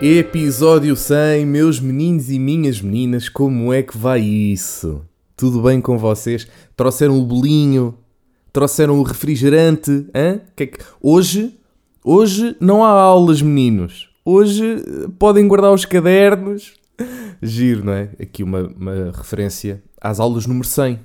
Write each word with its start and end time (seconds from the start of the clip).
Episódio 0.00 0.94
100, 0.94 1.46
meus 1.46 1.80
meninos 1.80 2.30
e 2.30 2.38
minhas 2.38 2.80
meninas, 2.80 3.28
como 3.28 3.72
é 3.72 3.82
que 3.82 3.96
vai 3.96 4.20
isso? 4.20 5.02
Tudo 5.36 5.62
bem 5.62 5.80
com 5.80 5.98
vocês? 5.98 6.46
Trouxeram 6.76 7.18
o 7.18 7.24
bolinho? 7.24 7.96
Trouxeram 8.52 8.98
o 8.98 9.02
refrigerante? 9.02 10.06
Hã? 10.14 10.40
Que 10.54 10.62
é 10.62 10.66
que... 10.66 10.78
Hoje, 11.00 11.58
hoje 12.04 12.56
não 12.60 12.84
há 12.84 12.90
aulas, 12.90 13.40
meninos. 13.40 14.08
Hoje 14.24 14.64
eh, 14.64 15.08
podem 15.18 15.48
guardar 15.48 15.72
os 15.72 15.84
cadernos. 15.84 16.74
Giro, 17.42 17.84
não 17.84 17.92
é? 17.92 18.10
Aqui 18.20 18.42
uma, 18.42 18.62
uma 18.62 19.12
referência 19.14 19.82
às 20.00 20.20
aulas 20.20 20.46
número 20.46 20.66
100. 20.66 21.00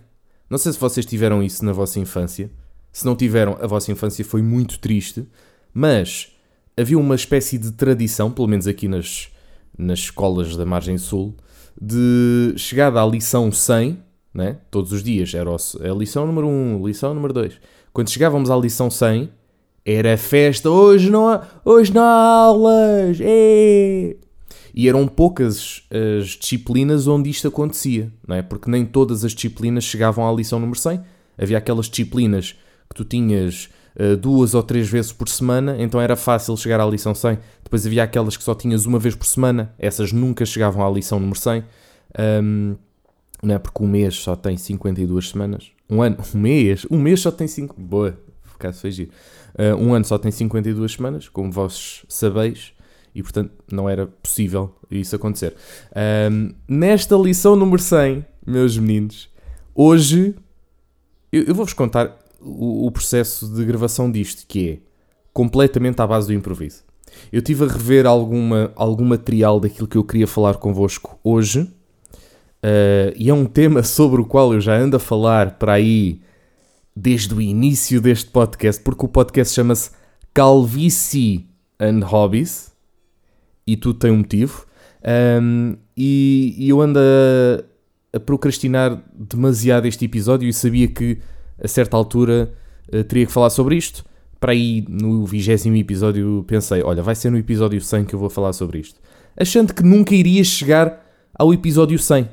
Não 0.50 0.57
sei 0.57 0.73
se 0.73 0.79
vocês 0.79 1.05
tiveram 1.05 1.42
isso 1.42 1.64
na 1.64 1.71
vossa 1.71 2.00
infância. 2.00 2.51
Se 2.92 3.05
não 3.05 3.15
tiveram, 3.15 3.57
a 3.61 3.68
vossa 3.68 3.92
infância 3.92 4.23
foi 4.25 4.42
muito 4.42 4.79
triste. 4.79 5.25
Mas 5.73 6.32
havia 6.78 6.98
uma 6.98 7.16
espécie 7.16 7.57
de 7.57 7.71
tradição, 7.71 8.32
pelo 8.32 8.48
menos 8.48 8.68
aqui 8.68 8.88
nas, 8.88 9.30
nas 9.78 10.00
escolas 10.00 10.56
da 10.56 10.66
Margem 10.66 10.97
Sul, 10.97 11.36
de 11.80 12.54
chegada 12.57 13.02
à 13.02 13.06
lição 13.06 13.52
100, 13.52 13.97
né? 14.34 14.57
todos 14.70 14.92
os 14.92 15.04
dias, 15.04 15.34
era 15.34 15.50
a 15.50 15.94
lição 15.94 16.25
número 16.25 16.47
1, 16.47 16.86
lição 16.86 17.14
número 17.14 17.34
2. 17.34 17.60
Quando 17.94 18.10
chegávamos 18.10 18.50
à 18.50 18.56
lição 18.56 18.89
100, 18.89 19.30
era 19.86 20.16
festa, 20.18 20.70
hoje 20.70 21.10
não 21.10 21.28
há, 21.28 21.46
hoje 21.66 21.94
não 21.94 22.02
há 22.02 22.46
aulas, 22.46 23.18
é! 23.19 24.16
E 24.74 24.88
eram 24.88 25.08
poucas 25.08 25.83
as 25.92 26.28
disciplinas 26.30 27.08
onde 27.08 27.30
isto 27.30 27.47
acontecia, 27.47 28.11
não 28.25 28.36
é? 28.36 28.42
Porque 28.42 28.69
nem 28.69 28.86
todas 28.86 29.25
as 29.25 29.33
disciplinas 29.33 29.83
chegavam 29.83 30.28
à 30.28 30.32
lição 30.32 30.60
número 30.60 30.80
100. 30.80 31.02
Havia 31.38 31.58
aquelas 31.58 31.89
disciplinas 31.89 32.56
que 32.89 32.95
tu 32.95 33.03
tinhas 33.03 33.69
duas 34.19 34.53
ou 34.53 34.63
três 34.63 34.89
vezes 34.89 35.11
por 35.11 35.27
semana, 35.27 35.75
então 35.79 35.99
era 35.99 36.16
fácil 36.16 36.55
chegar 36.55 36.79
à 36.79 36.85
lição 36.85 37.13
100. 37.13 37.38
Depois 37.63 37.85
havia 37.85 38.03
aquelas 38.03 38.38
que 38.38 38.43
só 38.43 38.55
tinhas 38.55 38.85
uma 38.85 38.99
vez 38.99 39.16
por 39.16 39.25
semana, 39.25 39.73
essas 39.77 40.11
nunca 40.11 40.45
chegavam 40.45 40.85
à 40.85 40.89
lição 40.89 41.19
número 41.19 41.39
100. 41.39 41.63
Um, 42.43 42.75
não 43.41 43.55
é? 43.55 43.59
Porque 43.59 43.83
um 43.83 43.88
mês 43.88 44.16
só 44.16 44.35
tem 44.35 44.57
52 44.57 45.29
semanas. 45.29 45.71
Um 45.89 46.01
ano, 46.01 46.17
um 46.33 46.38
mês, 46.38 46.85
um 46.89 46.99
mês 46.99 47.19
só 47.21 47.31
tem 47.31 47.47
5. 47.47 47.79
Boa, 47.79 48.17
caso 48.59 48.79
foi 48.79 48.91
giro. 48.91 49.11
Uh, 49.55 49.75
um 49.75 49.94
ano 49.94 50.05
só 50.05 50.17
tem 50.17 50.31
52 50.31 50.94
semanas, 50.94 51.27
como 51.27 51.51
vós 51.51 52.05
sabeis, 52.07 52.73
e 53.13 53.21
portanto 53.21 53.51
não 53.71 53.89
era 53.89 54.07
possível 54.07 54.73
isso 54.89 55.16
acontecer. 55.16 55.55
Um, 56.31 56.53
nesta 56.67 57.16
lição 57.16 57.55
número 57.55 57.81
100, 57.81 58.25
meus 58.45 58.77
meninos, 58.77 59.29
hoje 59.75 60.35
eu 61.31 61.53
vou-vos 61.55 61.73
contar 61.73 62.17
o, 62.42 62.88
o, 62.88 62.92
processo 62.92 63.47
de 63.53 63.64
gravação 63.66 64.11
disto, 64.11 64.45
que 64.47 64.70
é 64.70 64.78
completamente 65.34 66.02
à 66.02 66.08
base 66.08 66.28
do 66.28 66.34
improviso. 66.34 66.84
Eu 67.31 67.42
tive 67.42 67.66
a 67.66 67.67
rever 67.67 68.06
alguma, 68.06 68.72
algum 68.75 69.06
material 69.06 69.59
daquilo 69.59 69.88
que 69.88 69.97
eu 69.97 70.03
queria 70.03 70.28
falar 70.28 70.56
convosco 70.56 71.19
hoje, 71.23 71.62
uh, 71.62 73.14
e 73.16 73.30
é 73.30 73.34
um 73.34 73.45
tema 73.45 73.84
sobre 73.84 74.22
o 74.22 74.25
qual 74.25 74.53
eu 74.53 74.62
já 74.62 74.75
ando 74.75 74.97
a 74.97 75.00
falar 75.00 75.58
para 75.58 75.73
aí 75.73 76.22
desde 76.95 77.34
o 77.34 77.42
início 77.42 78.02
deste 78.02 78.30
podcast, 78.30 78.81
porque 78.81 79.06
o 79.06 79.09
podcast 79.09 79.53
chama-se 79.53 79.92
Calvície 80.34 81.47
and 81.80 82.06
Hobbies, 82.06 82.72
e 83.66 83.78
tudo 83.78 84.00
tem 84.00 84.12
um 84.12 84.17
motivo. 84.17 84.66
Um, 85.42 85.75
e, 85.95 86.56
e, 86.58 86.69
eu 86.69 86.81
ando 86.81 87.00
a, 87.00 88.17
a 88.17 88.19
procrastinar 88.19 89.02
demasiado 89.14 89.88
este 89.88 90.06
episódio 90.06 90.47
e 90.47 90.53
sabia 90.53 90.88
que 90.88 91.19
a 91.63 91.67
certa 91.67 91.95
altura 91.95 92.51
uh, 92.93 93.03
teria 93.03 93.25
que 93.25 93.31
falar 93.31 93.49
sobre 93.49 93.75
isto. 93.75 94.03
Para 94.39 94.53
aí 94.53 94.83
no 94.89 95.25
vigésimo 95.25 95.75
episódio 95.75 96.43
pensei, 96.47 96.81
olha, 96.81 97.03
vai 97.03 97.13
ser 97.13 97.29
no 97.29 97.37
episódio 97.37 97.79
100 97.79 98.05
que 98.05 98.16
eu 98.16 98.19
vou 98.19 98.29
falar 98.29 98.53
sobre 98.53 98.79
isto. 98.79 98.99
Achando 99.38 99.73
que 99.73 99.83
nunca 99.83 100.16
iria 100.16 100.44
chegar 100.44 101.05
ao 101.33 101.53
episódio 101.53 101.97
100. 102.00 102.27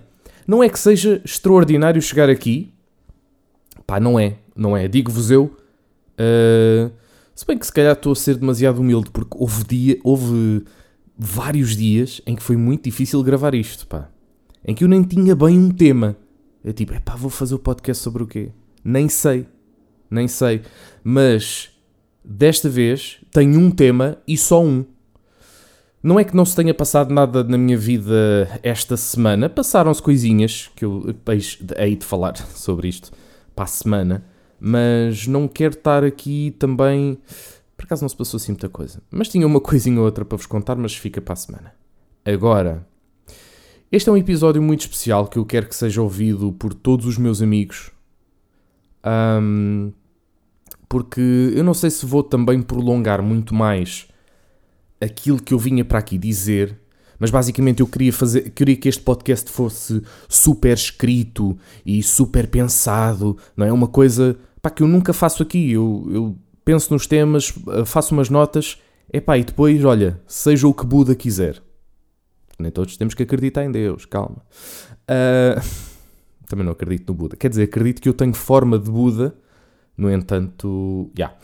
Não 0.47 0.63
é 0.63 0.69
que 0.69 0.79
seja 0.79 1.21
extraordinário 1.25 2.01
chegar 2.01 2.31
aqui. 2.31 2.73
Pá, 3.87 4.01
não 4.01 4.19
é. 4.19 4.37
Não 4.57 4.75
é. 4.75 4.89
Digo-vos 4.89 5.31
eu. 5.31 5.55
Uh, 6.15 6.91
se 7.35 7.47
bem 7.47 7.57
que 7.57 7.67
se 7.67 7.73
calhar 7.73 7.93
estou 7.93 8.13
a 8.13 8.17
ser 8.17 8.37
demasiado 8.37 8.81
humilde, 8.81 9.11
porque 9.11 9.37
houve, 9.39 9.63
dia, 9.65 9.99
houve 10.03 10.65
vários 11.17 11.77
dias 11.77 12.21
em 12.27 12.35
que 12.35 12.43
foi 12.43 12.57
muito 12.57 12.85
difícil 12.85 13.23
gravar 13.23 13.55
isto, 13.55 13.87
pá. 13.87 14.09
Em 14.65 14.75
que 14.75 14.83
eu 14.83 14.89
nem 14.89 15.03
tinha 15.03 15.37
bem 15.37 15.59
um 15.59 15.71
tema. 15.71 16.17
É 16.65 16.73
tipo, 16.73 16.95
é 16.95 16.99
pá, 16.99 17.15
vou 17.15 17.31
fazer 17.31 17.55
o 17.55 17.59
podcast 17.59 18.03
sobre 18.03 18.23
o 18.23 18.27
quê? 18.27 18.51
Nem 18.85 19.09
sei. 19.09 19.47
Nem 20.11 20.29
sei. 20.29 20.63
Mas 21.03 21.71
desta 22.25 22.69
vez 22.69 23.19
tenho 23.33 23.59
um 23.59 23.71
tema 23.71 24.19
e 24.27 24.37
só 24.37 24.63
um. 24.63 24.85
Não 26.03 26.19
é 26.19 26.25
que 26.25 26.37
não 26.37 26.45
se 26.45 26.55
tenha 26.55 26.73
passado 26.73 27.13
nada 27.13 27.43
na 27.43 27.59
minha 27.59 27.77
vida 27.77 28.49
esta 28.63 28.97
semana. 28.97 29.49
Passaram-se 29.49 30.01
coisinhas 30.01 30.71
que 30.77 30.85
eu 30.85 31.15
hei 31.77 31.97
de 31.97 32.05
falar 32.05 32.37
sobre 32.55 32.89
isto 32.89 33.11
para 33.55 33.65
a 33.65 33.69
semana. 33.69 34.25
Mas 34.61 35.27
não 35.27 35.49
quero 35.49 35.75
estar 35.75 36.05
aqui 36.05 36.55
também. 36.59 37.19
Por 37.77 37.85
acaso 37.85 38.03
não 38.03 38.09
se 38.09 38.17
passou 38.17 38.39
assim 38.39 38.53
muita 38.53 38.69
coisa. 38.69 39.03
Mas 39.11 39.29
tinha 39.29 39.47
uma 39.47 39.61
coisinha 39.61 39.99
ou 39.99 40.05
outra 40.05 40.25
para 40.25 40.37
vos 40.37 40.47
contar, 40.47 40.77
mas 40.77 40.95
fica 40.95 41.21
para 41.21 41.33
a 41.33 41.37
semana. 41.37 41.75
Agora, 42.25 42.87
este 43.91 44.09
é 44.09 44.13
um 44.13 44.17
episódio 44.17 44.61
muito 44.61 44.83
especial 44.83 45.27
que 45.27 45.39
eu 45.39 45.47
quero 45.47 45.67
que 45.67 45.75
seja 45.75 46.03
ouvido 46.03 46.53
por 46.53 46.75
todos 46.75 47.07
os 47.07 47.17
meus 47.17 47.41
amigos, 47.41 47.91
um, 49.05 49.93
porque 50.89 51.53
eu 51.55 51.63
não 51.63 51.75
sei 51.75 51.91
se 51.91 52.07
vou 52.07 52.23
também 52.23 52.63
prolongar 52.63 53.23
muito 53.23 53.55
mais 53.55 54.09
aquilo 55.01 55.41
que 55.41 55.55
eu 55.55 55.59
vinha 55.59 55.85
para 55.85 55.99
aqui 55.99 56.19
dizer, 56.19 56.79
mas 57.19 57.31
basicamente 57.31 57.81
eu 57.81 57.87
queria 57.87 58.13
fazer, 58.13 58.51
queria 58.51 58.77
que 58.77 58.89
este 58.89 59.03
podcast 59.03 59.51
fosse 59.51 60.03
super 60.29 60.75
escrito 60.75 61.59
e 61.85 62.03
super 62.03 62.47
pensado, 62.47 63.37
não 63.57 63.67
é 63.67 63.73
uma 63.73 63.89
coisa 63.89 64.37
pá, 64.63 64.71
que 64.71 64.83
eu 64.83 64.89
nunca 64.89 65.13
faço 65.13 65.43
aqui. 65.43 65.73
Eu, 65.73 66.07
eu 66.11 66.39
penso 66.65 66.93
nos 66.93 67.07
temas, 67.07 67.53
faço 67.87 68.15
umas 68.15 68.29
notas, 68.29 68.81
epá, 69.13 69.39
e 69.39 69.45
depois, 69.45 69.85
olha, 69.85 70.21
seja 70.27 70.67
o 70.67 70.75
que 70.75 70.87
Buda 70.87 71.15
quiser. 71.15 71.63
Nem 72.59 72.71
todos 72.71 72.97
temos 72.97 73.15
que 73.15 73.23
acreditar 73.23 73.65
em 73.65 73.71
Deus, 73.71 74.05
calma. 74.05 74.43
Uh, 75.09 75.61
também 76.49 76.65
não 76.65 76.73
acredito 76.73 77.09
no 77.09 77.15
Buda. 77.15 77.37
Quer 77.37 77.49
dizer, 77.51 77.65
acredito 77.65 78.01
que 78.01 78.09
eu 78.09 78.15
tenho 78.15 78.35
forma 78.35 78.79
de 78.79 78.91
Buda, 78.91 79.35
no 79.97 80.11
entanto, 80.11 81.11
já. 81.17 81.27
Yeah. 81.27 81.39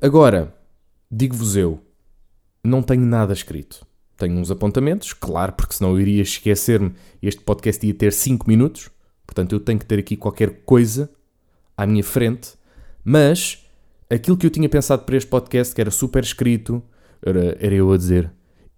Agora, 0.00 0.54
digo-vos 1.10 1.56
eu, 1.56 1.80
não 2.62 2.82
tenho 2.82 3.04
nada 3.04 3.32
escrito. 3.32 3.86
Tenho 4.16 4.38
uns 4.38 4.50
apontamentos, 4.50 5.12
claro, 5.12 5.52
porque 5.52 5.74
senão 5.74 5.90
eu 5.92 6.00
iria 6.00 6.22
esquecer-me. 6.22 6.94
Este 7.20 7.40
podcast 7.42 7.84
ia 7.84 7.94
ter 7.94 8.12
5 8.12 8.48
minutos, 8.48 8.90
portanto 9.26 9.52
eu 9.52 9.60
tenho 9.60 9.78
que 9.78 9.86
ter 9.86 9.98
aqui 9.98 10.16
qualquer 10.16 10.62
coisa 10.64 11.10
à 11.76 11.86
minha 11.86 12.04
frente. 12.04 12.54
Mas 13.04 13.66
aquilo 14.08 14.36
que 14.36 14.46
eu 14.46 14.50
tinha 14.50 14.68
pensado 14.68 15.02
para 15.04 15.16
este 15.16 15.28
podcast, 15.28 15.74
que 15.74 15.80
era 15.80 15.90
super 15.90 16.22
escrito, 16.22 16.82
era, 17.20 17.56
era 17.58 17.74
eu 17.74 17.92
a 17.92 17.96
dizer. 17.96 18.30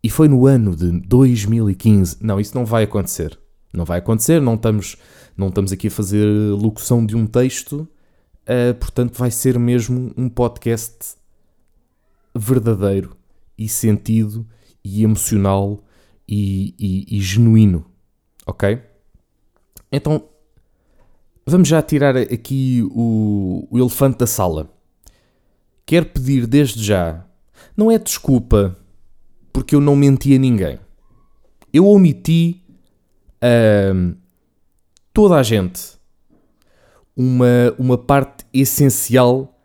E 0.03 0.09
foi 0.09 0.29
no 0.29 0.47
ano 0.47 0.75
de 0.75 1.01
2015. 1.01 2.19
Não, 2.21 2.41
isso 2.41 2.55
não 2.55 2.65
vai 2.65 2.85
acontecer. 2.85 3.39
Não 3.77 3.85
vai 3.85 3.99
acontecer, 3.99 4.41
não 4.41 4.55
estamos 4.55 4.97
não 5.37 5.49
estamos 5.49 5.71
aqui 5.71 5.89
a 5.89 5.91
fazer 5.91 6.25
locução 6.25 7.05
de 7.05 7.15
um 7.15 7.27
texto, 7.27 7.87
uh, 8.43 8.75
portanto, 8.81 9.19
vai 9.19 9.31
ser 9.31 9.59
mesmo 9.59 10.13
um 10.17 10.29
podcast 10.29 11.17
verdadeiro 12.35 13.15
e 13.59 13.69
sentido 13.69 14.47
e 14.83 15.03
emocional 15.03 15.85
e, 16.27 16.75
e, 16.79 17.19
e 17.19 17.21
genuíno. 17.21 17.85
Ok? 18.47 18.81
Então, 19.93 20.25
vamos 21.47 21.69
já 21.69 21.83
tirar 21.83 22.17
aqui 22.17 22.83
o, 22.91 23.69
o 23.71 23.79
elefante 23.79 24.19
da 24.19 24.27
sala. 24.27 24.73
Quero 25.85 26.07
pedir 26.07 26.47
desde 26.47 26.83
já, 26.83 27.27
não 27.77 27.91
é 27.91 27.99
desculpa 27.99 28.77
porque 29.53 29.75
eu 29.75 29.81
não 29.81 29.95
menti 29.95 30.35
a 30.35 30.39
ninguém. 30.39 30.79
Eu 31.73 31.87
omiti 31.87 32.66
toda 35.13 35.37
a 35.37 35.43
gente 35.43 35.97
uma, 37.17 37.75
uma 37.79 37.97
parte 37.97 38.45
essencial 38.53 39.59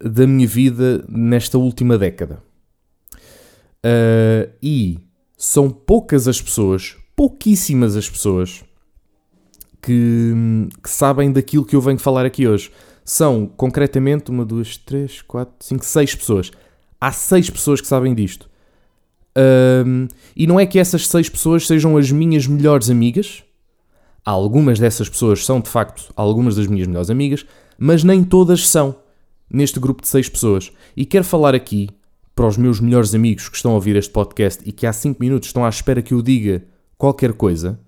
da 0.00 0.26
minha 0.26 0.46
vida 0.46 1.04
nesta 1.08 1.56
última 1.58 1.96
década. 1.96 2.42
Uh, 3.84 4.50
e 4.62 4.98
são 5.36 5.70
poucas 5.70 6.26
as 6.26 6.40
pessoas, 6.40 6.96
pouquíssimas 7.14 7.96
as 7.96 8.10
pessoas, 8.10 8.64
que, 9.80 10.32
que, 10.82 10.90
sabem 10.90 11.30
daquilo 11.30 11.64
que 11.64 11.76
eu 11.76 11.80
venho 11.80 11.98
falar 11.98 12.26
aqui 12.26 12.48
hoje. 12.48 12.72
São 13.04 13.46
concretamente 13.46 14.30
uma, 14.32 14.44
duas, 14.44 14.76
três, 14.76 15.22
quatro, 15.22 15.54
cinco, 15.60 15.84
seis 15.84 16.12
pessoas. 16.14 16.50
Há 17.00 17.12
seis 17.12 17.48
pessoas 17.48 17.80
que 17.80 17.86
sabem 17.86 18.12
disto. 18.12 18.50
Uh, 19.36 20.08
e 20.34 20.46
não 20.46 20.58
é 20.58 20.64
que 20.64 20.78
essas 20.78 21.06
seis 21.06 21.28
pessoas 21.28 21.66
sejam 21.66 21.96
as 21.96 22.10
minhas 22.10 22.46
melhores 22.46 22.88
amigas, 22.88 23.44
Algumas 24.26 24.80
dessas 24.80 25.08
pessoas 25.08 25.44
são 25.44 25.60
de 25.60 25.68
facto 25.70 26.12
algumas 26.16 26.56
das 26.56 26.66
minhas 26.66 26.88
melhores 26.88 27.10
amigas, 27.10 27.46
mas 27.78 28.02
nem 28.02 28.24
todas 28.24 28.66
são 28.66 28.96
neste 29.48 29.78
grupo 29.78 30.02
de 30.02 30.08
seis 30.08 30.28
pessoas. 30.28 30.72
E 30.96 31.06
quero 31.06 31.22
falar 31.22 31.54
aqui 31.54 31.88
para 32.34 32.48
os 32.48 32.56
meus 32.56 32.80
melhores 32.80 33.14
amigos 33.14 33.48
que 33.48 33.54
estão 33.54 33.70
a 33.70 33.74
ouvir 33.76 33.94
este 33.94 34.10
podcast 34.10 34.68
e 34.68 34.72
que 34.72 34.84
há 34.84 34.92
5 34.92 35.20
minutos 35.20 35.48
estão 35.48 35.64
à 35.64 35.68
espera 35.68 36.02
que 36.02 36.12
eu 36.12 36.20
diga 36.20 36.64
qualquer 36.98 37.34
coisa, 37.34 37.78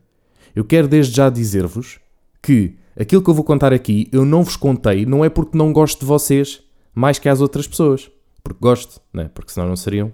eu 0.55 0.65
quero 0.65 0.87
desde 0.87 1.17
já 1.17 1.29
dizer-vos 1.29 1.99
que 2.41 2.77
aquilo 2.97 3.21
que 3.21 3.31
eu 3.31 3.35
vou 3.35 3.45
contar 3.45 3.73
aqui 3.73 4.09
eu 4.13 4.25
não 4.25 4.45
vos 4.45 4.55
contei, 4.55 5.05
não 5.05 5.25
é 5.25 5.29
porque 5.29 5.59
não 5.59 5.73
gosto 5.73 5.99
de 5.99 6.07
vocês 6.07 6.63
mais 6.95 7.19
que 7.19 7.29
às 7.29 7.41
outras 7.41 7.67
pessoas. 7.67 8.09
Porque 8.45 8.61
gosto, 8.61 9.01
né? 9.13 9.29
porque 9.35 9.51
senão 9.51 9.67
não 9.67 9.77
seriam 9.77 10.13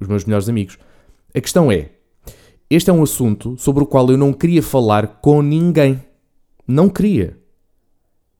os 0.00 0.08
meus 0.08 0.24
melhores 0.24 0.48
amigos. 0.48 0.78
A 1.34 1.40
questão 1.40 1.70
é: 1.70 1.90
este 2.68 2.90
é 2.90 2.92
um 2.92 3.02
assunto 3.02 3.56
sobre 3.58 3.82
o 3.82 3.86
qual 3.86 4.08
eu 4.10 4.16
não 4.16 4.32
queria 4.32 4.62
falar 4.62 5.06
com 5.20 5.42
ninguém. 5.42 6.00
Não 6.66 6.88
queria. 6.88 7.38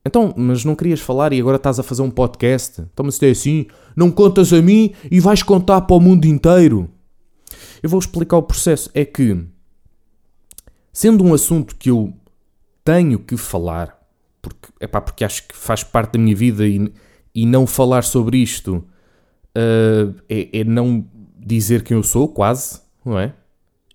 Então, 0.05 0.33
mas 0.35 0.65
não 0.65 0.75
querias 0.75 0.99
falar 0.99 1.31
e 1.31 1.39
agora 1.39 1.57
estás 1.57 1.79
a 1.79 1.83
fazer 1.83 2.01
um 2.01 2.09
podcast? 2.09 2.81
Então, 2.81 3.05
mas 3.05 3.15
isto 3.15 3.23
é 3.23 3.29
assim, 3.29 3.67
não 3.95 4.09
contas 4.09 4.51
a 4.51 4.61
mim 4.61 4.93
e 5.11 5.19
vais 5.19 5.43
contar 5.43 5.81
para 5.81 5.95
o 5.95 5.99
mundo 5.99 6.25
inteiro. 6.25 6.89
Eu 7.83 7.89
vou 7.89 7.99
explicar 7.99 8.37
o 8.37 8.43
processo. 8.43 8.89
É 8.93 9.05
que, 9.05 9.45
sendo 10.91 11.23
um 11.23 11.33
assunto 11.33 11.75
que 11.75 11.91
eu 11.91 12.13
tenho 12.83 13.19
que 13.19 13.37
falar, 13.37 13.99
porque, 14.41 14.69
epá, 14.79 15.01
porque 15.01 15.23
acho 15.23 15.47
que 15.47 15.55
faz 15.55 15.83
parte 15.83 16.13
da 16.13 16.19
minha 16.19 16.35
vida 16.35 16.67
e, 16.67 16.91
e 17.33 17.45
não 17.45 17.67
falar 17.67 18.03
sobre 18.03 18.37
isto 18.37 18.83
uh, 19.55 20.15
é, 20.27 20.61
é, 20.61 20.63
não 20.63 21.05
dizer 21.45 21.83
quem 21.83 21.97
eu 21.97 22.03
sou, 22.03 22.27
quase, 22.27 22.81
não 23.03 23.17
é? 23.17 23.33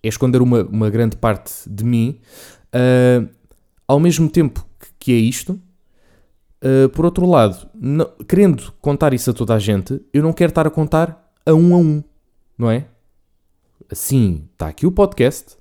É 0.03 0.09
esconder 0.09 0.43
uma, 0.43 0.63
uma 0.65 0.91
grande 0.91 1.17
parte 1.17 1.53
de 1.67 1.85
mim. 1.85 2.19
Uh, 2.75 3.29
ao 3.87 4.01
mesmo 4.01 4.29
tempo 4.29 4.67
que, 4.99 5.13
é 5.13 5.17
isto, 5.17 5.61
Uh, 6.67 6.89
por 6.89 7.05
outro 7.05 7.27
lado, 7.27 7.69
não, 7.75 8.11
querendo 8.27 8.73
contar 8.81 9.13
isso 9.13 9.31
a 9.31 9.35
toda 9.35 9.55
a 9.55 9.59
gente, 9.59 10.01
eu 10.13 10.23
não 10.23 10.33
quero 10.33 10.51
estar 10.51 10.67
a 10.67 10.71
contar 10.71 11.31
a 11.45 11.53
um 11.53 11.75
a 11.75 11.79
um, 11.79 12.03
não 12.57 12.71
é? 12.71 12.87
Assim, 13.91 14.49
está 14.53 14.67
aqui 14.69 14.87
o 14.87 14.91
podcast. 14.91 15.57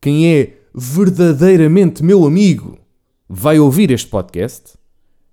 Quem 0.00 0.30
é 0.30 0.58
verdadeiramente 0.74 2.04
meu 2.04 2.24
amigo 2.26 2.78
vai 3.28 3.58
ouvir 3.58 3.90
este 3.90 4.08
podcast 4.08 4.74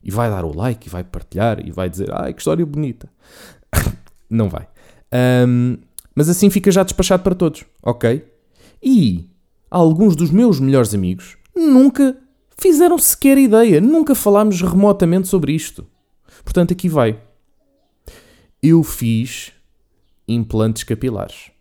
e 0.01 0.09
vai 0.09 0.29
dar 0.29 0.45
o 0.45 0.55
like 0.55 0.87
e 0.87 0.89
vai 0.89 1.03
partilhar 1.03 1.59
e 1.63 1.69
vai 1.69 1.89
dizer: 1.89 2.09
Ai, 2.11 2.33
que 2.33 2.39
história 2.39 2.65
bonita. 2.65 3.09
não 4.29 4.49
vai. 4.49 4.67
Um, 5.13 5.77
mas 6.15 6.27
assim 6.27 6.49
fica 6.49 6.71
já 6.71 6.83
despachado 6.83 7.23
para 7.23 7.35
todos, 7.35 7.65
ok? 7.81 8.25
E 8.81 9.29
alguns 9.69 10.15
dos 10.15 10.31
meus 10.31 10.59
melhores 10.59 10.93
amigos 10.93 11.37
nunca 11.55 12.17
fizeram 12.57 12.97
sequer 12.97 13.37
ideia, 13.37 13.79
nunca 13.79 14.15
falámos 14.15 14.61
remotamente 14.61 15.27
sobre 15.27 15.53
isto. 15.53 15.85
Portanto, 16.43 16.73
aqui 16.73 16.89
vai. 16.89 17.21
Eu 18.61 18.83
fiz 18.83 19.51
implantes 20.27 20.83
capilares. 20.83 21.51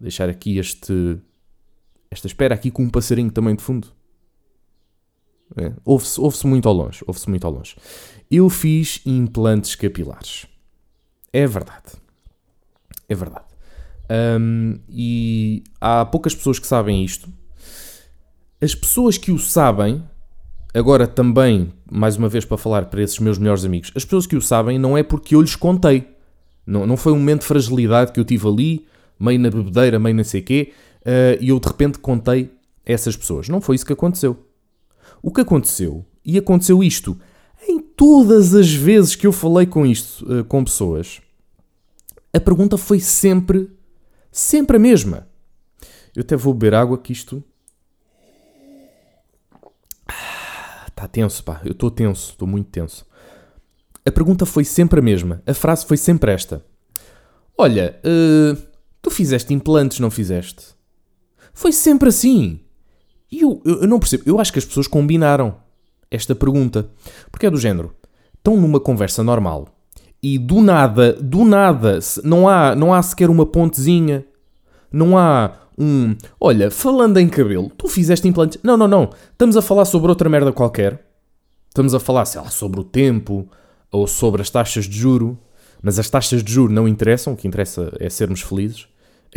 Deixar 0.00 0.28
aqui 0.28 0.58
este 0.58 1.18
esta 2.10 2.26
espera 2.28 2.54
aqui 2.54 2.70
com 2.70 2.84
um 2.84 2.90
passarinho 2.90 3.30
também 3.30 3.56
de 3.56 3.62
fundo. 3.62 3.88
É, 5.56 5.72
ouve-se 5.84 6.20
ouve 6.20 6.46
muito 6.46 6.68
ao 6.68 6.74
longe, 6.74 7.02
ouve-se 7.06 7.28
muito 7.28 7.46
ao 7.46 7.52
longe. 7.52 7.76
Eu 8.30 8.48
fiz 8.48 9.00
implantes 9.04 9.74
capilares. 9.74 10.46
É 11.34 11.48
verdade. 11.48 11.98
É 13.08 13.14
verdade. 13.16 13.44
Um, 14.08 14.78
e 14.88 15.64
há 15.80 16.04
poucas 16.04 16.32
pessoas 16.32 16.60
que 16.60 16.66
sabem 16.66 17.04
isto. 17.04 17.28
As 18.60 18.72
pessoas 18.72 19.18
que 19.18 19.32
o 19.32 19.38
sabem, 19.38 20.00
agora 20.72 21.08
também, 21.08 21.72
mais 21.90 22.16
uma 22.16 22.28
vez 22.28 22.44
para 22.44 22.56
falar 22.56 22.84
para 22.84 23.02
esses 23.02 23.18
meus 23.18 23.36
melhores 23.36 23.64
amigos, 23.64 23.90
as 23.96 24.04
pessoas 24.04 24.28
que 24.28 24.36
o 24.36 24.40
sabem 24.40 24.78
não 24.78 24.96
é 24.96 25.02
porque 25.02 25.34
eu 25.34 25.40
lhes 25.40 25.56
contei. 25.56 26.06
Não, 26.64 26.86
não 26.86 26.96
foi 26.96 27.12
um 27.12 27.18
momento 27.18 27.40
de 27.40 27.48
fragilidade 27.48 28.12
que 28.12 28.20
eu 28.20 28.24
tive 28.24 28.46
ali, 28.46 28.86
meio 29.18 29.40
na 29.40 29.50
bebedeira, 29.50 29.98
meio 29.98 30.14
não 30.14 30.22
sei 30.22 30.40
quê, 30.40 30.72
uh, 31.00 31.42
e 31.42 31.48
eu 31.48 31.58
de 31.58 31.66
repente 31.66 31.98
contei 31.98 32.52
a 32.86 32.92
essas 32.92 33.16
pessoas. 33.16 33.48
Não 33.48 33.60
foi 33.60 33.74
isso 33.74 33.84
que 33.84 33.92
aconteceu. 33.92 34.46
O 35.20 35.32
que 35.32 35.40
aconteceu, 35.40 36.06
e 36.24 36.38
aconteceu 36.38 36.80
isto 36.80 37.18
em 37.68 37.80
todas 37.80 38.54
as 38.54 38.72
vezes 38.72 39.16
que 39.16 39.26
eu 39.26 39.32
falei 39.32 39.66
com 39.66 39.84
isto 39.84 40.24
uh, 40.32 40.44
com 40.44 40.62
pessoas, 40.62 41.20
a 42.34 42.40
pergunta 42.40 42.76
foi 42.76 42.98
sempre, 42.98 43.70
sempre 44.30 44.76
a 44.76 44.80
mesma. 44.80 45.28
Eu 46.14 46.22
até 46.22 46.36
vou 46.36 46.52
beber 46.52 46.74
água 46.74 46.98
que 46.98 47.12
isto 47.12 47.42
Está 50.88 51.08
tenso, 51.08 51.42
pá. 51.42 51.60
Eu 51.64 51.72
estou 51.72 51.90
tenso, 51.90 52.30
estou 52.30 52.46
muito 52.46 52.70
tenso. 52.70 53.04
A 54.06 54.12
pergunta 54.12 54.46
foi 54.46 54.64
sempre 54.64 55.00
a 55.00 55.02
mesma. 55.02 55.42
A 55.44 55.52
frase 55.52 55.84
foi 55.84 55.96
sempre 55.96 56.30
esta: 56.32 56.64
Olha, 57.58 58.00
uh, 58.04 58.56
tu 59.02 59.10
fizeste 59.10 59.52
implantes, 59.52 59.98
não 59.98 60.10
fizeste? 60.10 60.74
Foi 61.52 61.72
sempre 61.72 62.08
assim. 62.08 62.60
E 63.30 63.40
eu, 63.40 63.60
eu, 63.64 63.82
eu 63.82 63.88
não 63.88 63.98
percebo. 63.98 64.22
Eu 64.24 64.38
acho 64.38 64.52
que 64.52 64.58
as 64.58 64.64
pessoas 64.64 64.86
combinaram 64.86 65.56
esta 66.10 66.34
pergunta. 66.34 66.88
Porque 67.30 67.46
é 67.46 67.50
do 67.50 67.58
género: 67.58 67.94
estão 68.36 68.56
numa 68.56 68.78
conversa 68.78 69.22
normal 69.22 69.73
e 70.24 70.38
do 70.38 70.62
nada, 70.62 71.12
do 71.12 71.44
nada, 71.44 71.98
não 72.22 72.48
há, 72.48 72.74
não 72.74 72.94
há 72.94 73.02
sequer 73.02 73.28
uma 73.28 73.44
pontezinha, 73.44 74.24
não 74.90 75.18
há 75.18 75.52
um. 75.76 76.16
Olha, 76.40 76.70
falando 76.70 77.18
em 77.18 77.28
cabelo, 77.28 77.70
tu 77.76 77.88
fizeste 77.88 78.26
implantes. 78.26 78.58
Não, 78.62 78.74
não, 78.74 78.88
não. 78.88 79.10
Estamos 79.32 79.54
a 79.54 79.60
falar 79.60 79.84
sobre 79.84 80.08
outra 80.08 80.30
merda 80.30 80.50
qualquer. 80.50 81.04
Estamos 81.68 81.94
a 81.94 82.00
falar, 82.00 82.24
sei 82.24 82.40
lá, 82.40 82.48
sobre 82.48 82.80
o 82.80 82.84
tempo 82.84 83.46
ou 83.92 84.06
sobre 84.06 84.40
as 84.40 84.48
taxas 84.48 84.86
de 84.86 84.96
juro. 84.96 85.38
Mas 85.82 85.98
as 85.98 86.08
taxas 86.08 86.42
de 86.42 86.50
juro 86.50 86.72
não 86.72 86.88
interessam. 86.88 87.34
O 87.34 87.36
que 87.36 87.46
interessa 87.46 87.92
é 88.00 88.08
sermos 88.08 88.40
felizes. 88.40 88.86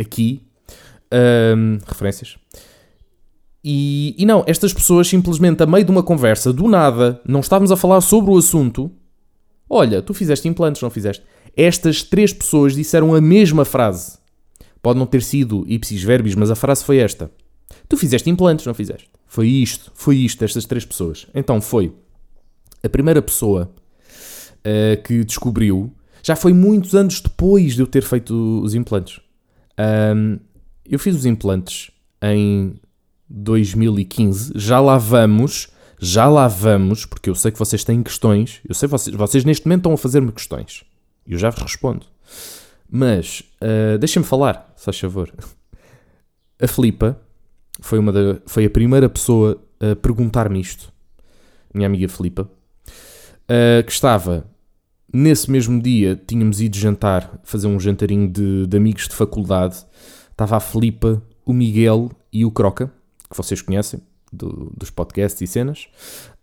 Aqui. 0.00 0.40
Referências. 1.86 2.38
E, 3.62 4.14
e 4.16 4.24
não, 4.24 4.42
estas 4.46 4.72
pessoas 4.72 5.06
simplesmente, 5.06 5.62
a 5.62 5.66
meio 5.66 5.84
de 5.84 5.90
uma 5.90 6.02
conversa, 6.02 6.50
do 6.50 6.66
nada, 6.66 7.20
não 7.28 7.40
estávamos 7.40 7.70
a 7.70 7.76
falar 7.76 8.00
sobre 8.00 8.30
o 8.30 8.38
assunto. 8.38 8.90
Olha, 9.68 10.00
tu 10.00 10.14
fizeste 10.14 10.48
implantes, 10.48 10.82
não 10.82 10.90
fizeste? 10.90 11.24
Estas 11.56 12.02
três 12.02 12.32
pessoas 12.32 12.74
disseram 12.74 13.14
a 13.14 13.20
mesma 13.20 13.64
frase. 13.64 14.18
Pode 14.80 14.98
não 14.98 15.06
ter 15.06 15.22
sido 15.22 15.64
ipsis 15.66 16.02
verbis, 16.02 16.34
mas 16.34 16.50
a 16.50 16.54
frase 16.54 16.84
foi 16.84 16.98
esta. 16.98 17.30
Tu 17.88 17.96
fizeste 17.96 18.30
implantes, 18.30 18.64
não 18.64 18.74
fizeste? 18.74 19.10
Foi 19.26 19.48
isto, 19.48 19.90
foi 19.94 20.16
isto, 20.16 20.44
estas 20.44 20.64
três 20.64 20.84
pessoas. 20.84 21.26
Então 21.34 21.60
foi 21.60 21.92
a 22.82 22.88
primeira 22.88 23.20
pessoa 23.20 23.70
uh, 24.58 25.02
que 25.02 25.24
descobriu, 25.24 25.92
já 26.22 26.36
foi 26.36 26.52
muitos 26.52 26.94
anos 26.94 27.20
depois 27.20 27.74
de 27.74 27.82
eu 27.82 27.86
ter 27.86 28.02
feito 28.02 28.62
os 28.62 28.74
implantes. 28.74 29.20
Um, 29.78 30.38
eu 30.88 30.98
fiz 30.98 31.14
os 31.14 31.26
implantes 31.26 31.90
em 32.22 32.74
2015, 33.28 34.52
já 34.56 34.80
lá 34.80 34.96
vamos, 34.96 35.68
já 36.00 36.28
lá 36.28 36.46
vamos, 36.48 37.04
porque 37.04 37.28
eu 37.28 37.34
sei 37.34 37.50
que 37.50 37.58
vocês 37.58 37.84
têm 37.84 38.02
questões, 38.02 38.60
eu 38.68 38.74
sei 38.74 38.88
que 38.88 38.92
vocês, 38.92 39.16
vocês 39.16 39.44
neste 39.44 39.66
momento 39.66 39.80
estão 39.80 39.92
a 39.92 39.98
fazer-me 39.98 40.32
questões, 40.32 40.84
e 41.26 41.32
eu 41.32 41.38
já 41.38 41.50
vos 41.50 41.62
respondo. 41.62 42.06
Mas, 42.90 43.42
uh, 43.62 43.98
deixem-me 43.98 44.26
falar, 44.26 44.72
se 44.76 44.84
faz 44.84 44.98
favor. 44.98 45.32
A 46.60 46.66
Filipa 46.66 47.20
foi, 47.80 47.98
uma 47.98 48.12
foi 48.46 48.64
a 48.64 48.70
primeira 48.70 49.08
pessoa 49.08 49.62
a 49.80 49.94
perguntar-me 49.94 50.60
isto. 50.60 50.92
Minha 51.72 51.86
amiga 51.86 52.08
Filipa. 52.08 52.50
Uh, 53.44 53.84
que 53.84 53.92
estava, 53.92 54.46
nesse 55.12 55.50
mesmo 55.50 55.80
dia, 55.80 56.20
tínhamos 56.26 56.60
ido 56.60 56.76
jantar, 56.76 57.40
fazer 57.44 57.66
um 57.66 57.78
jantarinho 57.78 58.28
de, 58.28 58.66
de 58.66 58.76
amigos 58.76 59.06
de 59.06 59.14
faculdade. 59.14 59.84
Estava 60.30 60.56
a 60.56 60.60
Filipa, 60.60 61.22
o 61.44 61.52
Miguel 61.52 62.10
e 62.32 62.44
o 62.44 62.50
Croca, 62.50 62.92
que 63.30 63.36
vocês 63.36 63.60
conhecem, 63.60 64.00
do, 64.32 64.72
dos 64.76 64.90
podcasts 64.90 65.40
e 65.40 65.46
cenas. 65.46 65.86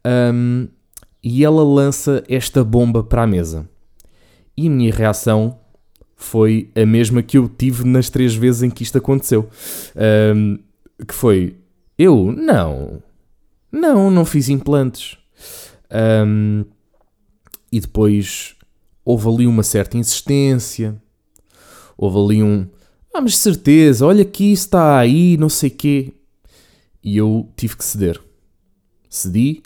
Um, 0.06 0.68
e 1.24 1.44
ela 1.44 1.64
lança 1.64 2.24
esta 2.30 2.64
bomba 2.64 3.04
para 3.04 3.24
a 3.24 3.28
mesa. 3.28 3.68
E 4.56 4.68
a 4.68 4.70
minha 4.70 4.94
reação 4.94 5.60
foi 6.16 6.72
a 6.76 6.86
mesma 6.86 7.22
que 7.22 7.38
eu 7.38 7.50
tive 7.50 7.84
nas 7.84 8.10
três 8.10 8.36
vezes 8.36 8.64
em 8.64 8.70
que 8.70 8.84
isto 8.84 8.98
aconteceu. 8.98 9.50
Um, 10.36 10.60
que 11.06 11.14
foi, 11.14 11.58
eu, 11.98 12.32
não, 12.32 13.02
não, 13.72 14.10
não 14.10 14.24
fiz 14.24 14.50
implantes. 14.50 15.18
Um, 15.92 16.66
e 17.72 17.80
depois 17.80 18.56
houve 19.04 19.28
ali 19.28 19.48
uma 19.48 19.64
certa 19.64 19.98
insistência, 19.98 20.96
houve 21.98 22.18
ali 22.18 22.44
um, 22.44 22.68
ah, 23.14 23.22
mas 23.22 23.38
certeza, 23.38 24.06
olha 24.06 24.26
isso 24.52 24.66
está 24.66 24.98
aí, 24.98 25.38
não 25.38 25.50
sei 25.50 25.70
quê. 25.70 26.14
E 27.06 27.16
eu 27.16 27.48
tive 27.56 27.78
que 27.78 27.86
ceder. 27.86 28.20
Cedi 29.08 29.62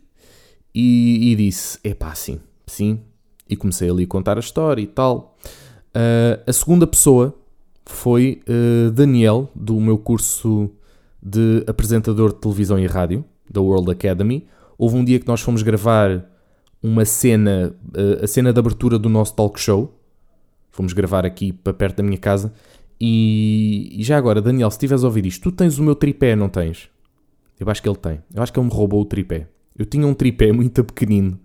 e, 0.76 1.32
e 1.32 1.36
disse, 1.38 1.80
epá, 1.84 2.14
sim, 2.14 2.40
sim. 2.68 3.00
E 3.50 3.56
comecei 3.56 3.90
ali 3.90 4.04
a 4.04 4.08
contar 4.08 4.38
a 4.38 4.42
história 4.42 4.82
e 4.82 4.86
tal. 4.86 5.38
Uh, 5.96 6.44
a 6.46 6.54
segunda 6.54 6.86
pessoa 6.86 7.34
foi 7.86 8.42
uh, 8.48 8.92
Daniel, 8.92 9.50
do 9.56 9.80
meu 9.80 9.98
curso 9.98 10.70
de 11.24 11.64
apresentador 11.66 12.34
de 12.34 12.40
televisão 12.40 12.78
e 12.78 12.86
rádio, 12.86 13.24
da 13.50 13.62
World 13.62 13.90
Academy. 13.90 14.46
Houve 14.78 14.98
um 14.98 15.06
dia 15.06 15.20
que 15.20 15.28
nós 15.28 15.42
fomos 15.42 15.64
gravar 15.64 16.30
uma 16.84 17.06
cena, 17.06 17.74
uh, 17.98 18.24
a 18.24 18.28
cena 18.28 18.52
de 18.52 18.60
abertura 18.60 19.00
do 19.00 19.08
nosso 19.10 19.34
talk 19.34 19.60
show, 19.60 19.96
Fomos 20.72 20.94
gravar 20.94 21.26
aqui 21.26 21.52
para 21.52 21.74
perto 21.74 21.98
da 21.98 22.04
minha 22.04 22.18
casa. 22.18 22.54
E, 23.02 23.90
e 24.00 24.04
já 24.04 24.18
agora, 24.18 24.42
Daniel, 24.42 24.70
se 24.72 24.76
estiveres 24.76 25.04
a 25.04 25.08
ouvir 25.08 25.26
isto, 25.26 25.44
tu 25.44 25.52
tens 25.52 25.78
o 25.78 25.84
meu 25.84 25.96
tripé, 25.96 26.36
não 26.36 26.48
tens? 26.48 26.90
Eu 27.60 27.70
acho 27.70 27.82
que 27.82 27.90
ele 27.90 27.98
tem. 27.98 28.22
Eu 28.34 28.42
acho 28.42 28.54
que 28.54 28.60
ele 28.60 28.68
me 28.68 28.74
roubou 28.74 29.02
o 29.02 29.06
tripé. 29.06 29.48
Eu 29.78 29.86
tinha 29.86 30.08
um 30.08 30.14
tripé 30.14 30.52
muito 30.54 30.84
pequenino 30.84 31.40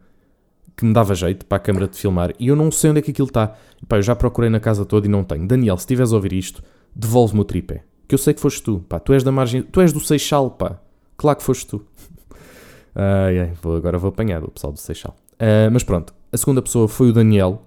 que 0.76 0.84
me 0.84 0.92
dava 0.92 1.14
jeito 1.14 1.46
para 1.46 1.56
a 1.56 1.60
câmara 1.60 1.86
de 1.86 1.96
filmar 1.96 2.32
e 2.38 2.48
eu 2.48 2.56
não 2.56 2.70
sei 2.70 2.90
onde 2.90 2.98
é 2.98 3.02
que 3.02 3.10
aquilo 3.10 3.28
está. 3.28 3.54
Pá, 3.88 3.96
eu 3.96 4.02
já 4.02 4.14
procurei 4.14 4.50
na 4.50 4.60
casa 4.60 4.84
toda 4.84 5.06
e 5.06 5.10
não 5.10 5.24
tenho. 5.24 5.46
Daniel, 5.46 5.76
se 5.76 5.82
estiveres 5.82 6.12
a 6.12 6.16
ouvir 6.16 6.32
isto, 6.32 6.62
devolve-me 6.94 7.40
o 7.40 7.44
tripé. 7.44 7.84
Que 8.08 8.14
eu 8.14 8.18
sei 8.18 8.34
que 8.34 8.40
foste 8.40 8.62
tu, 8.62 8.84
pá. 8.88 8.98
Tu 8.98 9.12
és 9.12 9.22
da 9.22 9.32
margem. 9.32 9.62
Tu 9.62 9.80
és 9.80 9.92
do 9.92 10.00
Seixal, 10.00 10.50
pá. 10.50 10.80
Claro 11.16 11.38
que 11.38 11.44
foste 11.44 11.66
tu. 11.66 11.84
ai, 12.94 13.38
ai, 13.38 13.52
vou, 13.62 13.76
agora 13.76 13.98
vou 13.98 14.08
apanhar 14.08 14.42
o 14.44 14.50
pessoal 14.50 14.72
do 14.72 14.78
Seixal. 14.78 15.16
Uh, 15.34 15.70
mas 15.72 15.82
pronto, 15.82 16.14
a 16.30 16.36
segunda 16.36 16.62
pessoa 16.62 16.86
foi 16.88 17.10
o 17.10 17.12
Daniel, 17.12 17.66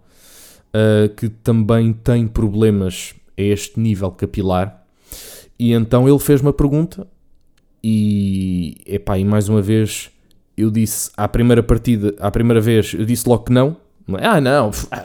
uh, 0.74 1.14
que 1.16 1.30
também 1.30 1.94
tem 1.94 2.28
problemas 2.28 3.14
a 3.38 3.42
este 3.42 3.80
nível 3.80 4.12
capilar. 4.12 4.86
E 5.60 5.74
então 5.74 6.08
ele 6.08 6.20
fez 6.20 6.42
uma 6.42 6.54
pergunta 6.54 7.08
e, 7.84 8.78
epá, 8.86 9.18
e 9.18 9.26
mais 9.26 9.50
uma 9.50 9.62
vez 9.62 10.12
eu 10.58 10.72
disse 10.72 11.12
à 11.16 11.28
primeira 11.28 11.62
partida, 11.62 12.16
à 12.20 12.32
primeira 12.32 12.60
vez, 12.60 12.94
eu 12.94 13.06
disse 13.06 13.30
logo 13.30 13.44
que 13.44 13.52
não. 13.52 13.78
Ah, 14.20 14.40
não, 14.40 14.72
ah, 14.90 15.04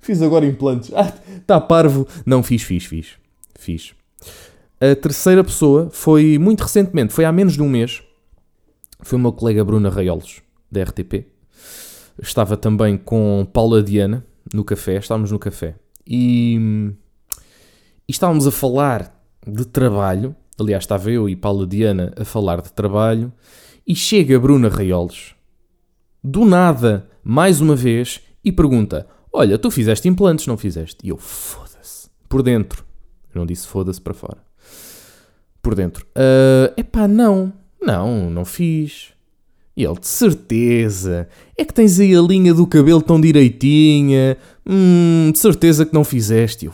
fiz 0.00 0.22
agora 0.22 0.46
implantes. 0.46 0.92
Ah, 0.94 1.12
está 1.36 1.60
parvo. 1.60 2.06
Não, 2.24 2.42
fiz, 2.42 2.62
fiz, 2.62 2.84
fiz. 2.84 3.12
Fiz. 3.58 3.94
A 4.80 4.94
terceira 4.94 5.42
pessoa 5.42 5.88
foi 5.90 6.38
muito 6.38 6.62
recentemente, 6.62 7.12
foi 7.12 7.24
há 7.24 7.32
menos 7.32 7.54
de 7.54 7.62
um 7.62 7.68
mês. 7.68 8.02
Foi 9.00 9.18
o 9.18 9.20
meu 9.20 9.32
colega 9.32 9.64
Bruna 9.64 9.88
Raiolos, 9.88 10.42
da 10.70 10.82
RTP. 10.82 11.26
Estava 12.22 12.56
também 12.56 12.96
com 12.96 13.46
Paula 13.52 13.82
Diana 13.82 14.24
no 14.52 14.62
café, 14.62 14.96
estávamos 14.96 15.30
no 15.30 15.38
café. 15.38 15.74
E, 16.06 16.92
e 18.06 18.12
estávamos 18.12 18.46
a 18.46 18.50
falar 18.50 19.14
de 19.46 19.64
trabalho. 19.64 20.36
Aliás, 20.58 20.84
estava 20.84 21.10
eu 21.10 21.28
e 21.28 21.34
Paula 21.34 21.66
Diana 21.66 22.12
a 22.16 22.24
falar 22.24 22.60
de 22.60 22.72
trabalho 22.72 23.32
e 23.86 23.94
chega 23.94 24.38
Bruna 24.38 24.68
Raiolos, 24.68 25.34
do 26.22 26.44
nada, 26.44 27.08
mais 27.22 27.60
uma 27.60 27.76
vez, 27.76 28.20
e 28.44 28.52
pergunta: 28.52 29.06
Olha, 29.32 29.58
tu 29.58 29.70
fizeste 29.70 30.08
implantes, 30.08 30.46
não 30.46 30.56
fizeste? 30.56 30.98
E 31.04 31.08
eu, 31.08 31.18
foda-se. 31.18 32.08
Por 32.28 32.42
dentro. 32.42 32.84
Eu 33.34 33.40
não 33.40 33.46
disse 33.46 33.66
foda-se 33.66 34.00
para 34.00 34.14
fora. 34.14 34.38
Por 35.60 35.74
dentro. 35.74 36.06
Uh, 36.10 36.72
epá, 36.76 37.08
não. 37.08 37.52
Não, 37.82 38.30
não 38.30 38.44
fiz. 38.44 39.12
E 39.76 39.84
ele, 39.84 39.98
de 39.98 40.06
certeza. 40.06 41.28
É 41.58 41.64
que 41.64 41.74
tens 41.74 41.98
aí 41.98 42.14
a 42.14 42.20
linha 42.20 42.54
do 42.54 42.66
cabelo 42.66 43.02
tão 43.02 43.20
direitinha. 43.20 44.36
Hum, 44.64 45.30
de 45.32 45.38
certeza 45.38 45.84
que 45.84 45.92
não 45.92 46.04
fizeste. 46.04 46.64
E 46.64 46.68
eu, 46.68 46.72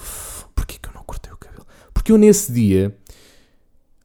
porquê 0.54 0.76
que 0.80 0.88
eu 0.88 0.92
não 0.94 1.02
cortei 1.02 1.32
o 1.32 1.36
cabelo? 1.36 1.66
Porque 1.94 2.12
eu 2.12 2.18
nesse 2.18 2.52
dia. 2.52 2.94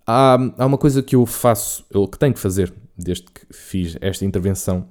Há, 0.06 0.38
há 0.58 0.66
uma 0.66 0.78
coisa 0.78 1.02
que 1.02 1.16
eu 1.16 1.26
faço, 1.26 1.84
que 2.12 2.20
tenho 2.20 2.34
que 2.34 2.40
fazer 2.40 2.74
desde 2.98 3.26
que 3.26 3.42
fiz 3.52 3.98
esta 4.00 4.24
intervenção, 4.24 4.88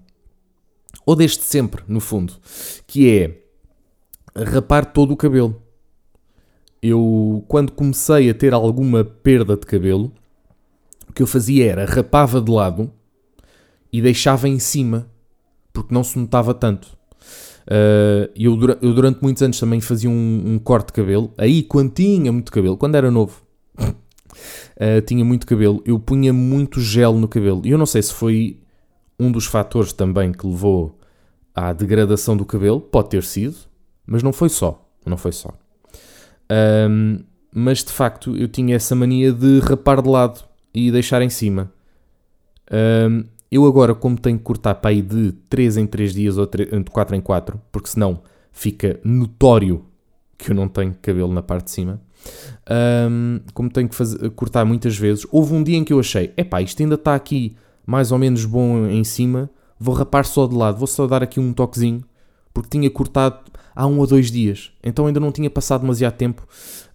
ou 1.06 1.14
desde 1.16 1.42
sempre, 1.42 1.82
no 1.86 2.00
fundo, 2.00 2.34
que 2.86 3.08
é 3.08 3.44
rapar 4.44 4.92
todo 4.92 5.12
o 5.12 5.16
cabelo. 5.16 5.62
Eu, 6.82 7.44
quando 7.48 7.72
comecei 7.72 8.28
a 8.28 8.34
ter 8.34 8.52
alguma 8.52 9.04
perda 9.04 9.56
de 9.56 9.64
cabelo, 9.64 10.12
o 11.08 11.12
que 11.12 11.22
eu 11.22 11.26
fazia 11.26 11.70
era 11.70 11.86
rapava 11.86 12.40
de 12.40 12.50
lado 12.50 12.92
e 13.92 14.02
deixava 14.02 14.48
em 14.48 14.58
cima, 14.58 15.08
porque 15.72 15.94
não 15.94 16.04
se 16.04 16.18
notava 16.18 16.52
tanto. 16.52 16.88
Uh, 17.64 18.28
eu, 18.36 18.58
eu, 18.82 18.92
durante 18.92 19.22
muitos 19.22 19.42
anos 19.42 19.58
também 19.58 19.80
fazia 19.80 20.10
um, 20.10 20.42
um, 20.44 20.58
corte 20.58 20.88
de 20.88 20.92
cabelo, 20.92 21.32
aí 21.38 21.62
quando 21.62 21.92
tinha 21.92 22.30
muito 22.30 22.52
cabelo, 22.52 22.76
quando 22.76 22.96
era 22.96 23.10
novo, 23.10 23.43
uh, 24.76 25.00
tinha 25.02 25.24
muito 25.24 25.46
cabelo, 25.46 25.82
eu 25.84 25.98
punha 25.98 26.32
muito 26.32 26.80
gel 26.80 27.14
no 27.14 27.28
cabelo. 27.28 27.62
E 27.64 27.70
eu 27.70 27.78
não 27.78 27.86
sei 27.86 28.02
se 28.02 28.12
foi 28.12 28.60
um 29.18 29.30
dos 29.30 29.46
fatores 29.46 29.92
também 29.92 30.32
que 30.32 30.46
levou 30.46 30.98
à 31.54 31.72
degradação 31.72 32.36
do 32.36 32.44
cabelo, 32.44 32.80
pode 32.80 33.10
ter 33.10 33.22
sido, 33.22 33.56
mas 34.06 34.22
não 34.22 34.32
foi 34.32 34.48
só. 34.48 34.84
Não 35.06 35.16
foi 35.16 35.32
só. 35.32 35.50
Um, 36.90 37.18
mas 37.52 37.84
de 37.84 37.92
facto 37.92 38.36
eu 38.36 38.48
tinha 38.48 38.76
essa 38.76 38.94
mania 38.94 39.32
de 39.32 39.60
rapar 39.60 40.02
de 40.02 40.08
lado 40.08 40.44
e 40.72 40.90
deixar 40.90 41.22
em 41.22 41.30
cima. 41.30 41.72
Um, 42.70 43.24
eu 43.50 43.64
agora, 43.66 43.94
como 43.94 44.18
tenho 44.18 44.36
que 44.38 44.44
cortar 44.44 44.74
para 44.76 44.90
aí 44.90 45.00
de 45.00 45.32
3 45.48 45.76
em 45.76 45.86
3 45.86 46.12
dias 46.12 46.38
ou 46.38 46.46
de 46.46 46.90
4 46.90 47.14
em 47.14 47.20
4, 47.20 47.60
porque 47.70 47.88
senão 47.88 48.20
fica 48.50 48.98
notório 49.04 49.84
que 50.36 50.50
eu 50.50 50.54
não 50.56 50.68
tenho 50.68 50.94
cabelo 51.00 51.32
na 51.32 51.42
parte 51.42 51.66
de 51.66 51.70
cima, 51.70 52.00
um, 53.10 53.40
como 53.52 53.70
tenho 53.70 53.88
que 53.88 53.94
fazer, 53.94 54.30
cortar 54.30 54.64
muitas 54.64 54.96
vezes, 54.96 55.26
houve 55.30 55.54
um 55.54 55.62
dia 55.62 55.76
em 55.76 55.84
que 55.84 55.92
eu 55.92 56.00
achei: 56.00 56.32
epá, 56.36 56.62
isto 56.62 56.82
ainda 56.82 56.94
está 56.94 57.14
aqui 57.14 57.56
mais 57.86 58.12
ou 58.12 58.18
menos 58.18 58.44
bom 58.44 58.86
em 58.86 59.04
cima, 59.04 59.50
vou 59.78 59.94
rapar 59.94 60.24
só 60.24 60.46
de 60.46 60.54
lado, 60.54 60.78
vou 60.78 60.86
só 60.86 61.06
dar 61.06 61.22
aqui 61.22 61.38
um 61.38 61.52
toquezinho, 61.52 62.04
porque 62.52 62.70
tinha 62.70 62.90
cortado 62.90 63.40
há 63.74 63.86
um 63.86 63.98
ou 63.98 64.06
dois 64.06 64.30
dias, 64.30 64.72
então 64.82 65.06
ainda 65.06 65.20
não 65.20 65.32
tinha 65.32 65.50
passado 65.50 65.82
demasiado 65.82 66.14
tempo. 66.14 66.46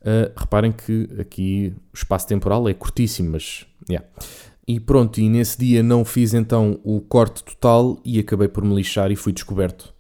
Uh, 0.02 0.32
reparem 0.36 0.72
que 0.72 1.10
aqui 1.20 1.74
o 1.94 1.98
espaço 1.98 2.28
temporal 2.28 2.68
é 2.70 2.74
curtíssimo, 2.74 3.32
mas. 3.32 3.66
Yeah. 3.90 4.08
E 4.66 4.80
pronto, 4.80 5.20
e 5.20 5.28
nesse 5.28 5.58
dia 5.58 5.82
não 5.82 6.06
fiz 6.06 6.34
então 6.34 6.80
o 6.84 7.02
corte 7.02 7.44
total 7.44 8.00
e 8.06 8.20
acabei 8.20 8.48
por 8.48 8.64
me 8.64 8.76
lixar 8.76 9.12
e 9.12 9.16
fui 9.16 9.34
descoberto 9.34 9.92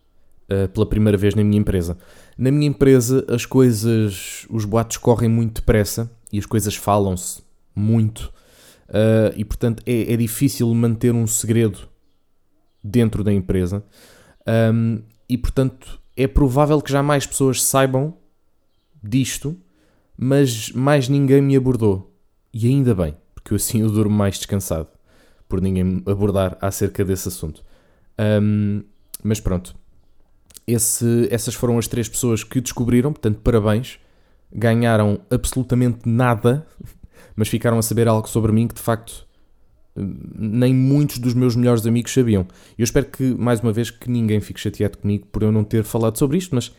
uh, 0.50 0.69
pela 0.69 0.86
primeira 0.86 1.17
vez 1.17 1.36
na 1.36 1.43
minha 1.43 1.59
empresa. 1.59 1.98
Na 2.39 2.51
minha 2.51 2.69
empresa 2.69 3.25
as 3.27 3.46
coisas, 3.46 4.48
os 4.50 4.63
boatos 4.63 4.96
correm 4.96 5.29
muito 5.29 5.55
depressa 5.55 6.10
e 6.31 6.39
as 6.39 6.46
coisas 6.46 6.74
falam-se 6.74 7.43
muito 7.75 8.31
uh, 8.88 9.36
e 9.36 9.43
portanto 9.43 9.84
é, 9.86 10.13
é, 10.13 10.15
difícil 10.15 10.74
manter 10.74 11.13
um 11.13 11.27
segredo 11.27 11.89
dentro 12.81 13.25
da 13.25 13.34
empresa. 13.34 13.84
Um, 14.74 15.01
e 15.27 15.38
portanto 15.38 16.00
é 16.15 16.27
provável 16.27 16.81
que 16.81 16.89
já 16.89 17.03
mais 17.03 17.27
pessoas 17.27 17.62
saibam 17.62 18.15
disto, 19.03 19.58
mas 20.17 20.72
mais 20.72 21.10
ninguém 21.10 21.41
me 21.41 21.58
abordou. 21.58 22.17
E 22.53 22.69
ainda 22.69 22.96
bem, 22.96 23.17
porque 23.36 23.53
assim 23.53 23.81
eu 23.81 23.91
durmo 23.91 24.15
mais 24.15 24.38
descansado 24.38 24.88
por 25.50 25.60
ninguém 25.60 25.84
me 25.84 26.03
abordar 26.05 26.58
acerca 26.62 27.03
desse 27.03 27.27
assunto. 27.27 27.62
Um, 28.17 28.81
mas 29.22 29.41
pronto, 29.41 29.75
esse, 30.74 31.28
essas 31.32 31.54
foram 31.54 31.78
as 31.78 31.88
três 31.88 32.08
pessoas 32.08 32.44
que 32.44 32.62
descobriram, 32.62 33.12
portanto, 33.12 33.40
parabéns. 33.44 34.00
Ganharam 34.52 35.20
absolutamente 35.30 36.08
nada, 36.08 36.66
mas 37.36 37.48
ficaram 37.48 37.78
a 37.78 37.82
saber 37.82 38.08
algo 38.08 38.28
sobre 38.28 38.52
mim 38.52 38.68
que 38.68 38.76
de 38.76 38.82
facto 38.82 39.28
nem 39.96 40.74
muitos 40.74 41.18
dos 41.18 41.34
meus 41.34 41.56
melhores 41.56 41.86
amigos 41.86 42.14
sabiam. 42.14 42.48
Eu 42.78 42.84
espero 42.84 43.06
que, 43.06 43.24
mais 43.36 43.60
uma 43.60 43.72
vez, 43.72 43.92
que 43.92 44.10
ninguém 44.10 44.40
fique 44.40 44.60
chateado 44.60 44.98
comigo 44.98 45.28
por 45.32 45.44
eu 45.44 45.52
não 45.52 45.64
ter 45.64 45.84
falado 45.84 46.18
sobre 46.18 46.38
isto, 46.38 46.56
mas 46.56 46.74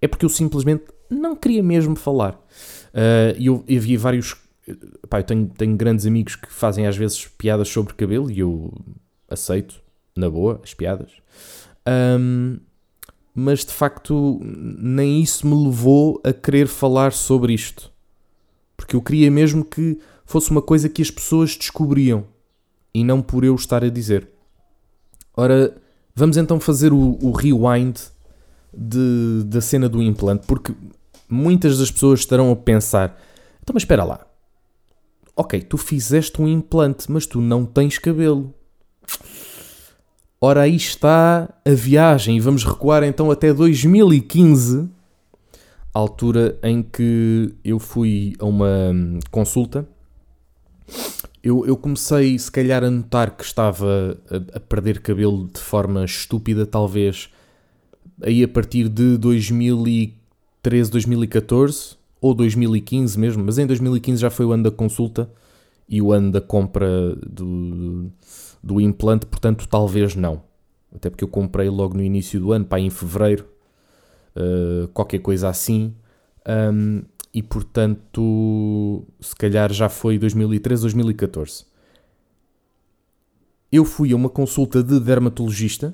é 0.00 0.08
porque 0.08 0.24
eu 0.24 0.28
simplesmente 0.28 0.84
não 1.10 1.36
queria 1.36 1.62
mesmo 1.62 1.96
falar. 1.96 2.34
Uh, 2.92 3.36
eu, 3.38 3.64
eu 3.68 3.78
havia 3.78 3.98
vários. 3.98 4.34
Pá, 5.08 5.20
eu 5.20 5.24
tenho, 5.24 5.46
tenho 5.46 5.76
grandes 5.76 6.06
amigos 6.06 6.34
que 6.34 6.52
fazem 6.52 6.86
às 6.86 6.96
vezes 6.96 7.28
piadas 7.38 7.68
sobre 7.68 7.94
cabelo 7.94 8.30
e 8.30 8.40
eu 8.40 8.72
aceito, 9.30 9.80
na 10.16 10.28
boa, 10.28 10.60
as 10.64 10.74
piadas. 10.74 11.12
Um, 11.86 12.58
mas 13.38 13.66
de 13.66 13.72
facto 13.72 14.40
nem 14.42 15.20
isso 15.20 15.46
me 15.46 15.66
levou 15.66 16.18
a 16.24 16.32
querer 16.32 16.66
falar 16.66 17.12
sobre 17.12 17.52
isto. 17.52 17.92
Porque 18.74 18.96
eu 18.96 19.02
queria 19.02 19.30
mesmo 19.30 19.62
que 19.62 19.98
fosse 20.24 20.50
uma 20.50 20.62
coisa 20.62 20.88
que 20.88 21.02
as 21.02 21.10
pessoas 21.10 21.54
descobriam 21.54 22.24
e 22.94 23.04
não 23.04 23.20
por 23.20 23.44
eu 23.44 23.54
estar 23.54 23.84
a 23.84 23.90
dizer. 23.90 24.26
Ora, 25.36 25.76
vamos 26.14 26.38
então 26.38 26.58
fazer 26.58 26.94
o, 26.94 27.18
o 27.20 27.30
rewind 27.30 27.98
de, 28.72 29.44
da 29.44 29.60
cena 29.60 29.86
do 29.86 30.02
implante, 30.02 30.46
porque 30.46 30.74
muitas 31.28 31.78
das 31.78 31.90
pessoas 31.90 32.20
estarão 32.20 32.50
a 32.50 32.56
pensar: 32.56 33.20
então, 33.62 33.74
mas 33.74 33.82
espera 33.82 34.02
lá, 34.02 34.26
ok, 35.36 35.60
tu 35.60 35.76
fizeste 35.76 36.40
um 36.40 36.48
implante, 36.48 37.12
mas 37.12 37.26
tu 37.26 37.38
não 37.38 37.66
tens 37.66 37.98
cabelo. 37.98 38.54
Ora, 40.38 40.62
aí 40.62 40.76
está 40.76 41.48
a 41.64 41.70
viagem, 41.70 42.38
vamos 42.40 42.62
recuar 42.62 43.02
então 43.02 43.30
até 43.30 43.54
2015, 43.54 44.86
altura 45.94 46.58
em 46.62 46.82
que 46.82 47.54
eu 47.64 47.78
fui 47.78 48.34
a 48.38 48.44
uma 48.44 48.90
hum, 48.92 49.18
consulta. 49.30 49.88
Eu, 51.42 51.64
eu 51.66 51.74
comecei, 51.74 52.38
se 52.38 52.52
calhar, 52.52 52.84
a 52.84 52.90
notar 52.90 53.34
que 53.34 53.44
estava 53.44 54.18
a, 54.30 54.56
a 54.58 54.60
perder 54.60 55.00
cabelo 55.00 55.48
de 55.50 55.60
forma 55.60 56.04
estúpida, 56.04 56.66
talvez 56.66 57.30
aí 58.22 58.44
a 58.44 58.48
partir 58.48 58.90
de 58.90 59.16
2013, 59.16 60.90
2014 60.90 61.96
ou 62.20 62.34
2015 62.34 63.18
mesmo, 63.18 63.42
mas 63.42 63.56
em 63.56 63.66
2015 63.66 64.20
já 64.20 64.30
foi 64.30 64.44
o 64.44 64.52
ano 64.52 64.64
da 64.64 64.70
consulta 64.70 65.30
e 65.88 66.02
o 66.02 66.12
ano 66.12 66.30
da 66.30 66.42
compra 66.42 67.14
do, 67.26 68.10
do 68.10 68.12
implante, 68.80 69.26
portanto, 69.26 69.68
talvez 69.68 70.14
não. 70.14 70.42
Até 70.94 71.10
porque 71.10 71.24
eu 71.24 71.28
comprei 71.28 71.68
logo 71.68 71.96
no 71.96 72.02
início 72.02 72.40
do 72.40 72.52
ano, 72.52 72.64
pá, 72.64 72.78
em 72.78 72.90
fevereiro. 72.90 73.46
uh, 74.36 74.88
qualquer 74.88 75.18
coisa 75.20 75.48
assim. 75.48 75.94
Um, 76.48 77.02
e 77.32 77.42
portanto, 77.42 79.04
se 79.20 79.34
calhar 79.36 79.72
já 79.72 79.88
foi 79.88 80.18
2013, 80.18 80.82
2014. 80.82 81.66
Eu 83.70 83.84
fui 83.84 84.12
a 84.12 84.16
uma 84.16 84.30
consulta 84.30 84.82
de 84.82 84.98
dermatologista 84.98 85.92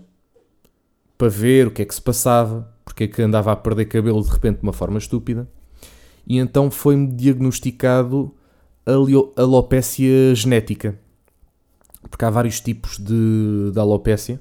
para 1.18 1.28
ver 1.28 1.68
o 1.68 1.70
que 1.70 1.82
é 1.82 1.84
que 1.84 1.94
se 1.94 2.02
passava, 2.02 2.72
porque 2.84 3.04
é 3.04 3.08
que 3.08 3.22
andava 3.22 3.50
a 3.50 3.56
perder 3.56 3.86
cabelo 3.86 4.22
de 4.22 4.30
repente 4.30 4.58
de 4.58 4.62
uma 4.62 4.72
forma 4.72 4.98
estúpida, 4.98 5.48
e 6.26 6.38
então 6.38 6.70
foi-me 6.70 7.08
diagnosticado 7.08 8.34
alopécia 9.36 10.34
genética, 10.34 10.98
porque 12.10 12.24
há 12.24 12.30
vários 12.30 12.60
tipos 12.60 12.98
de, 12.98 13.70
de 13.72 13.78
alopécia. 13.78 14.40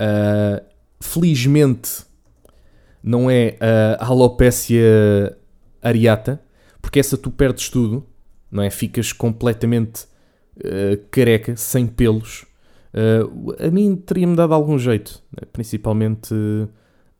Uh, 0.00 0.64
felizmente 1.00 2.04
não 3.02 3.30
é 3.30 3.56
a 3.98 4.06
alopécia 4.06 5.36
areata, 5.82 6.40
porque 6.80 7.00
essa 7.00 7.16
tu 7.16 7.30
perdes 7.30 7.68
tudo, 7.68 8.06
não 8.50 8.62
é? 8.62 8.70
Ficas 8.70 9.12
completamente 9.12 10.04
uh, 10.58 10.98
careca, 11.10 11.56
sem 11.56 11.86
pelos. 11.86 12.44
Uh, 12.92 13.54
a 13.66 13.70
mim 13.70 13.96
teria-me 13.96 14.36
dado 14.36 14.52
algum 14.52 14.78
jeito, 14.78 15.22
né? 15.32 15.46
principalmente 15.52 16.34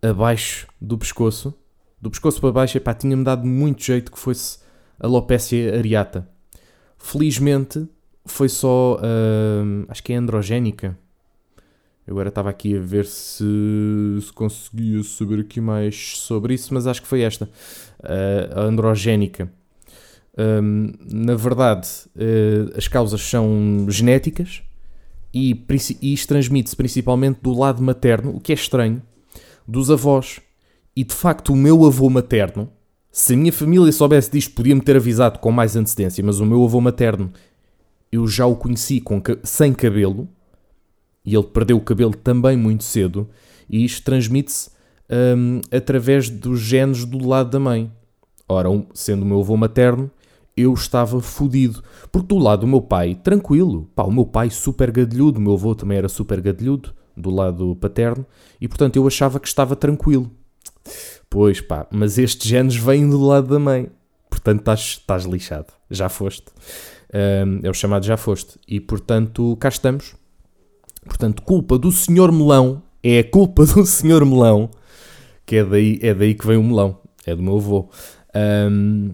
abaixo 0.03 0.67
do 0.81 0.99
pescoço. 0.99 1.55
Do 2.01 2.11
pescoço 2.11 2.41
para 2.41 2.53
baixo, 2.53 2.81
tinha-me 2.99 3.25
dado 3.25 3.47
muito 3.47 3.83
jeito 3.83 4.11
que 4.11 4.19
fosse 4.19 4.59
alopécia 4.99 5.79
areata. 5.79 6.29
Felizmente 6.99 7.87
foi 8.31 8.49
só, 8.49 8.97
uh, 8.97 9.85
acho 9.89 10.03
que 10.03 10.13
é 10.13 10.17
androgénica. 10.17 10.97
Eu 12.07 12.15
agora 12.15 12.29
estava 12.29 12.51
aqui 12.51 12.77
a 12.77 12.81
ver 12.81 13.07
se, 13.07 13.45
se, 14.21 14.33
conseguia 14.33 15.03
saber 15.05 15.41
aqui 15.41 15.61
mais 15.61 16.19
sobre 16.19 16.55
isso, 16.55 16.75
mas 16.75 16.87
acho 16.87 17.03
que 17.03 17.07
foi 17.07 17.23
esta, 17.23 17.49
a 18.55 18.63
androgénica. 18.63 19.49
Um, 20.39 20.93
na 21.13 21.35
verdade, 21.35 21.89
uh, 22.17 22.77
as 22.77 22.89
causas 22.89 23.21
são 23.21 23.87
genéticas 23.89 24.63
e, 25.35 25.65
e 26.01 26.13
isto 26.15 26.29
transmite-se 26.29 26.77
principalmente 26.77 27.41
do 27.43 27.53
lado 27.53 27.83
materno, 27.83 28.35
o 28.35 28.41
que 28.41 28.53
é 28.53 28.55
estranho, 28.55 29.03
dos 29.67 29.91
avós. 29.91 30.41
E 30.97 31.05
de 31.05 31.15
facto, 31.15 31.53
o 31.53 31.57
meu 31.57 31.85
avô 31.85 32.09
materno, 32.09 32.71
se 33.13 33.35
a 33.35 33.37
minha 33.37 33.53
família 33.53 33.93
soubesse 33.93 34.31
disto, 34.31 34.55
podia-me 34.55 34.81
ter 34.81 34.97
avisado 34.97 35.39
com 35.39 35.51
mais 35.51 35.77
antecedência, 35.77 36.23
mas 36.25 36.41
o 36.41 36.47
meu 36.47 36.65
avô 36.65 36.81
materno, 36.81 37.33
eu 38.13 38.27
já 38.27 38.47
o 38.47 38.57
conheci 38.57 39.01
com, 39.01 39.23
sem 39.43 39.73
cabelo, 39.73 40.29
e 41.25 41.35
ele 41.35 41.47
perdeu 41.47 41.77
o 41.77 41.81
cabelo 41.81 42.15
também 42.15 42.57
muito 42.57 42.85
cedo, 42.85 43.29
e 43.69 43.85
isto 43.85 44.05
transmite-se 44.05 44.71
um, 45.37 45.61
através 45.71 46.29
dos 46.29 46.61
genes 46.61 47.05
do 47.05 47.27
lado 47.27 47.51
da 47.51 47.61
mãe. 47.61 47.91
Ora, 48.49 48.69
sendo 48.95 49.23
o 49.23 49.27
meu 49.27 49.41
avô 49.41 49.57
materno, 49.57 50.11
eu 50.57 50.75
estava 50.75 51.21
fodido. 51.21 51.83
Porque 52.11 52.29
do 52.29 52.39
lado 52.39 52.61
do 52.61 52.67
meu 52.67 52.83
pai, 52.83 53.15
tranquilo, 53.15 53.89
pá, 53.95 54.03
o 54.05 54.13
meu 54.13 54.27
pai 54.27 54.51
super 54.51 54.91
gadilhudo, 54.91 55.39
o 55.39 55.43
meu 55.43 55.55
avô 55.55 55.75
também 55.75 55.99
era 55.99 56.09
super 56.09 56.41
gadilhudo, 56.41 56.93
do 57.17 57.31
lado 57.31 57.77
paterno, 57.77 58.27
e 58.61 58.67
portanto 58.67 58.97
eu 58.97 59.07
achava 59.07 59.39
que 59.39 59.47
estava 59.47 59.77
tranquilo. 59.77 60.31
Pois 61.29 61.61
pá, 61.61 61.87
mas 61.91 62.19
estes 62.19 62.49
genes 62.49 62.75
vêm 62.77 63.09
do 63.09 63.21
lado 63.21 63.49
da 63.49 63.59
mãe, 63.59 63.89
portanto 64.29 64.67
estás 64.73 65.25
lixado, 65.25 65.73
já 65.91 66.09
foste. 66.09 66.47
Um, 67.13 67.61
é 67.63 67.71
o 67.71 67.75
chamado 67.75 68.05
já 68.05 68.17
foste. 68.17 68.59
E 68.67 68.81
portanto 68.81 69.57
cá 69.57 69.69
estamos. 69.69 70.15
Portanto, 71.05 71.43
culpa 71.43 71.79
do 71.79 71.91
senhor 71.91 72.31
melão, 72.31 72.83
é 73.03 73.21
a 73.21 73.25
culpa 73.25 73.65
do 73.67 73.85
senhor 73.87 74.25
melão, 74.25 74.71
que 75.47 75.57
é 75.57 75.65
daí, 75.65 75.99
é 76.03 76.15
daí 76.15 76.35
que 76.35 76.47
vem 76.47 76.57
o 76.57 76.63
melão, 76.63 76.99
é 77.27 77.35
do 77.35 77.43
meu 77.43 77.57
avô. 77.57 77.89
Um, 78.71 79.11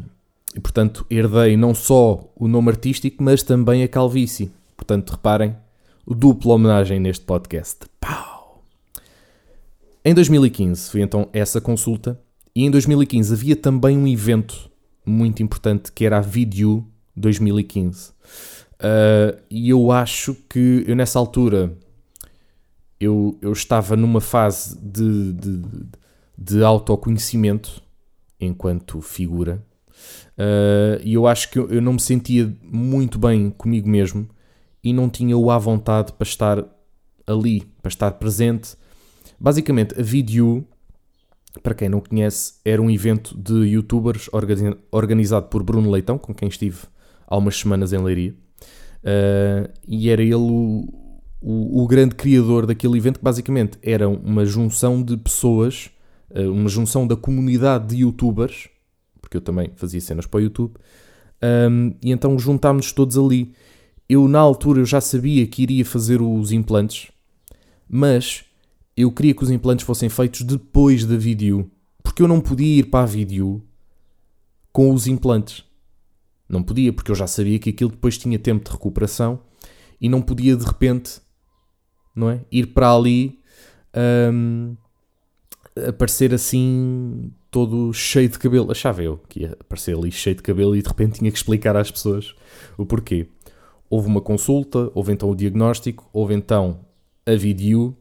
e 0.54 0.60
portanto 0.60 1.06
herdei 1.10 1.56
não 1.56 1.74
só 1.74 2.28
o 2.34 2.48
nome 2.48 2.70
artístico, 2.70 3.22
mas 3.22 3.42
também 3.42 3.82
a 3.82 3.88
calvície. 3.88 4.50
Portanto, 4.76 5.10
reparem, 5.10 5.56
o 6.04 6.14
duplo 6.14 6.52
homenagem 6.52 7.00
neste 7.00 7.24
podcast. 7.24 7.80
Pau! 8.00 8.62
Em 10.04 10.14
2015 10.14 10.90
foi 10.90 11.00
então 11.00 11.28
essa 11.32 11.60
consulta, 11.60 12.20
e 12.54 12.64
em 12.64 12.70
2015 12.70 13.34
havia 13.34 13.56
também 13.56 13.98
um 13.98 14.06
evento 14.06 14.70
muito 15.04 15.42
importante 15.42 15.92
que 15.92 16.04
era 16.04 16.18
a 16.18 16.20
Video 16.20 16.86
2015. 17.16 18.10
Uh, 18.10 19.40
e 19.50 19.70
eu 19.70 19.90
acho 19.90 20.34
que 20.48 20.84
eu 20.86 20.94
nessa 20.94 21.18
altura 21.18 21.72
eu, 23.00 23.38
eu 23.40 23.52
estava 23.52 23.96
numa 23.96 24.20
fase 24.20 24.78
de, 24.78 25.32
de, 25.32 25.62
de 26.36 26.62
autoconhecimento 26.62 27.82
enquanto 28.38 29.00
figura 29.00 29.64
Uh, 30.36 31.00
e 31.02 31.14
eu 31.14 31.26
acho 31.26 31.50
que 31.50 31.58
eu, 31.58 31.68
eu, 31.70 31.80
não 31.80 31.94
me 31.94 32.00
sentia 32.00 32.54
muito 32.62 33.18
bem 33.18 33.50
comigo 33.50 33.88
mesmo 33.88 34.28
e 34.84 34.92
não 34.92 35.08
tinha 35.08 35.36
o 35.36 35.50
à 35.50 35.58
vontade 35.58 36.12
para 36.12 36.26
estar 36.26 36.64
ali, 37.26 37.62
para 37.80 37.88
estar 37.88 38.10
presente. 38.12 38.76
Basicamente, 39.40 39.98
a 39.98 40.02
Video, 40.02 40.66
para 41.62 41.74
quem 41.74 41.88
não 41.88 42.00
conhece, 42.00 42.54
era 42.64 42.80
um 42.80 42.90
evento 42.90 43.36
de 43.36 43.64
youtubers 43.64 44.28
organizado 44.92 45.46
por 45.46 45.62
Bruno 45.62 45.90
Leitão, 45.90 46.18
com 46.18 46.34
quem 46.34 46.48
estive 46.48 46.80
há 47.26 47.36
umas 47.36 47.56
semanas 47.56 47.92
em 47.92 47.98
Leiria. 47.98 48.34
Uh, 49.02 49.70
e 49.86 50.10
era 50.10 50.22
ele 50.22 50.34
o, 50.34 50.88
o, 51.40 51.82
o, 51.82 51.86
grande 51.86 52.14
criador 52.14 52.66
daquele 52.66 52.96
evento, 52.96 53.18
que 53.18 53.24
basicamente 53.24 53.78
era 53.82 54.08
uma 54.08 54.44
junção 54.44 55.02
de 55.02 55.16
pessoas, 55.16 55.90
uh, 56.30 56.50
uma 56.50 56.68
junção 56.68 57.06
da 57.06 57.14
comunidade 57.14 57.88
de 57.88 58.02
youtubers 58.02 58.68
porque 59.26 59.36
eu 59.36 59.40
também 59.40 59.70
fazia 59.74 60.00
cenas 60.00 60.24
para 60.24 60.38
o 60.38 60.40
YouTube, 60.40 60.74
um, 61.70 61.94
e 62.02 62.12
então 62.12 62.38
juntámos-nos 62.38 62.92
todos 62.92 63.18
ali. 63.18 63.52
Eu, 64.08 64.28
na 64.28 64.38
altura, 64.38 64.80
eu 64.80 64.86
já 64.86 65.00
sabia 65.00 65.44
que 65.48 65.62
iria 65.62 65.84
fazer 65.84 66.22
os 66.22 66.52
implantes, 66.52 67.10
mas 67.88 68.44
eu 68.96 69.10
queria 69.10 69.34
que 69.34 69.42
os 69.42 69.50
implantes 69.50 69.84
fossem 69.84 70.08
feitos 70.08 70.42
depois 70.42 71.04
da 71.04 71.16
vídeo, 71.16 71.68
porque 72.04 72.22
eu 72.22 72.28
não 72.28 72.40
podia 72.40 72.78
ir 72.78 72.84
para 72.84 73.02
a 73.02 73.06
vídeo 73.06 73.62
com 74.72 74.92
os 74.92 75.08
implantes. 75.08 75.64
Não 76.48 76.62
podia, 76.62 76.92
porque 76.92 77.10
eu 77.10 77.14
já 77.14 77.26
sabia 77.26 77.58
que 77.58 77.70
aquilo 77.70 77.90
depois 77.90 78.16
tinha 78.16 78.38
tempo 78.38 78.64
de 78.64 78.70
recuperação 78.70 79.40
e 80.00 80.08
não 80.08 80.22
podia 80.22 80.56
de 80.56 80.64
repente, 80.64 81.20
não 82.14 82.30
é? 82.30 82.40
Ir 82.50 82.66
para 82.66 82.92
ali 82.92 83.40
um, 84.32 84.76
aparecer 85.88 86.32
assim 86.32 87.32
todo 87.50 87.92
cheio 87.92 88.28
de 88.28 88.38
cabelo. 88.38 88.70
Achava 88.70 89.02
eu 89.02 89.18
que 89.28 89.40
ia 89.40 89.56
aparecer 89.60 89.96
ali 89.96 90.12
cheio 90.12 90.36
de 90.36 90.42
cabelo 90.42 90.76
e 90.76 90.82
de 90.82 90.88
repente 90.88 91.18
tinha 91.18 91.30
que 91.30 91.38
explicar 91.38 91.76
às 91.76 91.90
pessoas 91.90 92.34
o 92.78 92.86
porquê. 92.86 93.28
Houve 93.88 94.08
uma 94.08 94.20
consulta, 94.20 94.90
houve 94.94 95.12
então 95.12 95.30
o 95.30 95.34
diagnóstico, 95.34 96.08
houve 96.12 96.34
então 96.34 96.80
a 97.24 97.34
vídeo 97.34 97.96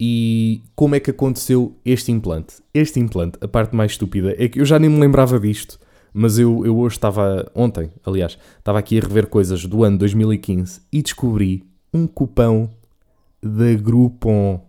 e 0.00 0.62
como 0.74 0.94
é 0.94 1.00
que 1.00 1.10
aconteceu 1.10 1.76
este 1.84 2.12
implante? 2.12 2.56
Este 2.72 3.00
implante, 3.00 3.38
a 3.40 3.48
parte 3.48 3.74
mais 3.74 3.92
estúpida, 3.92 4.34
é 4.38 4.48
que 4.48 4.60
eu 4.60 4.64
já 4.64 4.78
nem 4.78 4.88
me 4.88 5.00
lembrava 5.00 5.40
disto, 5.40 5.78
mas 6.12 6.38
eu, 6.38 6.64
eu 6.64 6.78
hoje 6.78 6.96
estava, 6.96 7.50
ontem, 7.54 7.90
aliás, 8.04 8.38
estava 8.58 8.78
aqui 8.78 8.98
a 8.98 9.02
rever 9.02 9.26
coisas 9.26 9.64
do 9.64 9.84
ano 9.84 9.98
2015 9.98 10.82
e 10.92 11.02
descobri 11.02 11.64
um 11.92 12.06
cupão 12.06 12.70
da 13.42 13.74
Groupon. 13.74 14.66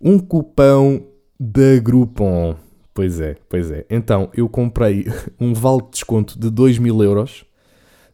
Um 0.00 0.18
cupão 0.18 1.06
da 1.38 1.78
Groupon. 1.82 2.56
Pois 2.94 3.20
é, 3.20 3.36
pois 3.48 3.70
é. 3.70 3.86
Então, 3.88 4.30
eu 4.34 4.48
comprei 4.48 5.06
um 5.40 5.54
vale 5.54 5.82
de 5.82 5.90
desconto 5.92 6.38
de 6.38 6.50
2 6.50 6.78
mil 6.78 7.02
euros 7.02 7.44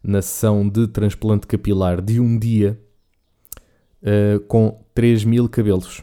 na 0.03 0.21
sessão 0.21 0.69
de 0.69 0.87
transplante 0.87 1.47
capilar 1.47 2.03
de 2.03 2.21
um 2.21 2.39
dia 2.39 2.79
uh, 4.03 4.41
com 4.41 4.85
3 4.95 5.25
mil 5.25 5.49
cabelos. 5.49 6.03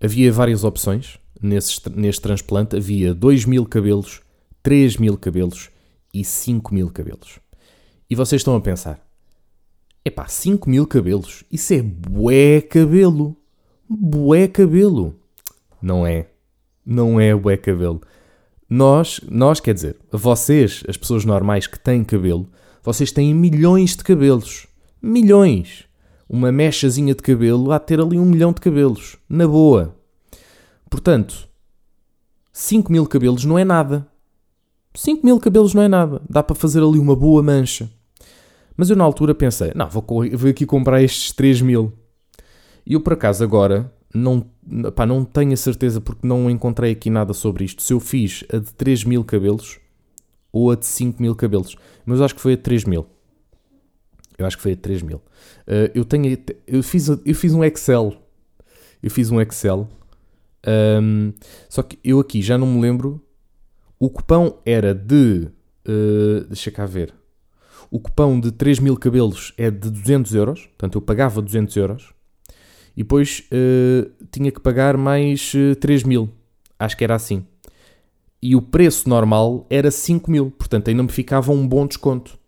Havia 0.00 0.32
várias 0.32 0.64
opções 0.64 1.18
nesse, 1.42 1.80
neste 1.90 2.22
transplante. 2.22 2.76
Havia 2.76 3.14
2 3.14 3.44
mil 3.44 3.66
cabelos, 3.66 4.20
3 4.62 4.96
mil 4.96 5.18
cabelos 5.18 5.70
e 6.14 6.24
5 6.24 6.74
mil 6.74 6.90
cabelos. 6.90 7.40
E 8.08 8.14
vocês 8.14 8.40
estão 8.40 8.56
a 8.56 8.60
pensar, 8.60 9.00
epá, 10.04 10.26
5 10.26 10.68
mil 10.68 10.86
cabelos? 10.86 11.44
Isso 11.50 11.74
é 11.74 11.82
bué 11.82 12.60
cabelo. 12.60 13.36
Bué 13.88 14.48
cabelo. 14.48 15.16
Não 15.80 16.06
é 16.06 16.28
não 16.84 17.20
é 17.20 17.34
o 17.34 17.48
é 17.50 17.56
cabelo. 17.56 18.00
Nós, 18.68 19.20
nós, 19.30 19.60
quer 19.60 19.74
dizer, 19.74 19.96
vocês, 20.10 20.82
as 20.88 20.96
pessoas 20.96 21.24
normais 21.24 21.66
que 21.66 21.78
têm 21.78 22.02
cabelo, 22.04 22.48
vocês 22.82 23.12
têm 23.12 23.34
milhões 23.34 23.96
de 23.96 24.02
cabelos. 24.02 24.66
Milhões. 25.00 25.84
Uma 26.28 26.50
mechazinha 26.50 27.14
de 27.14 27.22
cabelo 27.22 27.70
há 27.70 27.78
de 27.78 27.86
ter 27.86 28.00
ali 28.00 28.18
um 28.18 28.24
milhão 28.24 28.52
de 28.52 28.60
cabelos. 28.60 29.16
Na 29.28 29.46
boa. 29.46 29.94
Portanto, 30.92 31.48
5 32.52 32.92
mil 32.92 33.06
cabelos 33.06 33.46
não 33.46 33.58
é 33.58 33.64
nada. 33.64 34.06
5 34.94 35.24
mil 35.24 35.40
cabelos 35.40 35.72
não 35.72 35.82
é 35.82 35.88
nada. 35.88 36.20
Dá 36.28 36.42
para 36.42 36.54
fazer 36.54 36.82
ali 36.82 36.98
uma 36.98 37.16
boa 37.16 37.42
mancha. 37.42 37.90
Mas 38.76 38.90
eu 38.90 38.96
na 38.96 39.02
altura 39.02 39.34
pensei, 39.34 39.72
não, 39.74 39.88
vou, 39.88 40.04
vou 40.06 40.50
aqui 40.50 40.66
comprar 40.66 41.02
estes 41.02 41.32
3 41.32 41.62
mil. 41.62 41.94
E 42.84 42.92
eu 42.92 43.00
por 43.00 43.14
acaso 43.14 43.42
agora 43.42 43.90
não, 44.14 44.44
pá, 44.94 45.06
não 45.06 45.24
tenho 45.24 45.54
a 45.54 45.56
certeza 45.56 45.98
porque 45.98 46.26
não 46.26 46.50
encontrei 46.50 46.92
aqui 46.92 47.08
nada 47.08 47.32
sobre 47.32 47.64
isto. 47.64 47.82
Se 47.82 47.94
eu 47.94 47.98
fiz 47.98 48.44
a 48.52 48.58
de 48.58 48.74
3 48.74 49.04
mil 49.04 49.24
cabelos 49.24 49.80
ou 50.52 50.70
a 50.70 50.76
de 50.76 50.84
5 50.84 51.22
mil 51.22 51.34
cabelos. 51.34 51.74
Mas 52.04 52.18
eu 52.18 52.24
acho 52.26 52.34
que 52.34 52.40
foi 52.42 52.52
a 52.52 52.56
de 52.56 52.62
3 52.62 52.84
mil. 52.84 53.06
Eu 54.36 54.44
acho 54.44 54.58
que 54.58 54.62
foi 54.62 54.72
a 54.72 54.74
de 54.74 54.82
3 54.82 55.00
mil. 55.00 55.16
Uh, 55.16 55.88
eu, 55.94 56.04
tenho, 56.04 56.36
eu, 56.66 56.82
fiz, 56.82 57.08
eu 57.08 57.34
fiz 57.34 57.54
um 57.54 57.64
Excel. 57.64 58.14
Eu 59.02 59.10
fiz 59.10 59.30
um 59.30 59.40
Excel. 59.40 59.88
Um, 60.66 61.32
só 61.68 61.82
que 61.82 61.98
eu 62.04 62.20
aqui 62.20 62.42
já 62.42 62.56
não 62.56 62.66
me 62.66 62.80
lembro. 62.80 63.24
O 63.98 64.10
cupão 64.10 64.58
era 64.64 64.94
de. 64.94 65.48
Uh, 65.86 66.44
deixa 66.46 66.70
cá 66.70 66.86
ver. 66.86 67.14
O 67.90 68.00
cupão 68.00 68.40
de 68.40 68.50
3 68.52 68.78
mil 68.78 68.96
cabelos 68.96 69.52
é 69.56 69.70
de 69.70 69.90
200 69.90 70.34
euros. 70.34 70.66
Portanto, 70.66 70.96
eu 70.96 71.02
pagava 71.02 71.42
200 71.42 71.76
euros 71.76 72.14
e 72.96 73.02
depois 73.02 73.48
uh, 73.52 74.10
tinha 74.30 74.50
que 74.50 74.60
pagar 74.60 74.96
mais 74.96 75.52
uh, 75.54 75.72
eh, 75.72 75.74
3 75.74 76.04
mil. 76.04 76.28
Acho 76.78 76.96
que 76.96 77.04
era 77.04 77.14
assim. 77.14 77.46
E 78.40 78.54
o 78.56 78.62
preço 78.62 79.08
normal 79.08 79.66
era 79.70 79.90
5 79.90 80.30
mil, 80.30 80.50
portanto 80.50 80.88
ainda 80.88 81.02
me 81.02 81.08
ficava 81.08 81.52
um 81.52 81.66
bom 81.66 81.86
desconto. 81.86 82.38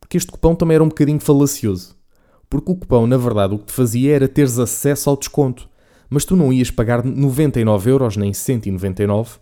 Porque 0.00 0.16
este 0.16 0.30
cupão 0.30 0.54
também 0.54 0.76
era 0.76 0.84
um 0.84 0.88
bocadinho 0.88 1.20
falacioso. 1.20 1.96
Porque 2.48 2.70
o 2.70 2.76
cupão, 2.76 3.06
na 3.06 3.16
verdade, 3.16 3.54
o 3.54 3.58
que 3.58 3.66
te 3.66 3.72
fazia 3.72 4.14
era 4.14 4.28
teres 4.28 4.58
acesso 4.58 5.10
ao 5.10 5.16
desconto. 5.16 5.68
Mas 6.08 6.24
tu 6.24 6.36
não 6.36 6.52
ias 6.52 6.70
pagar 6.70 7.04
99 7.04 7.90
euros, 7.90 8.16
nem 8.16 8.32
199, 8.32 9.38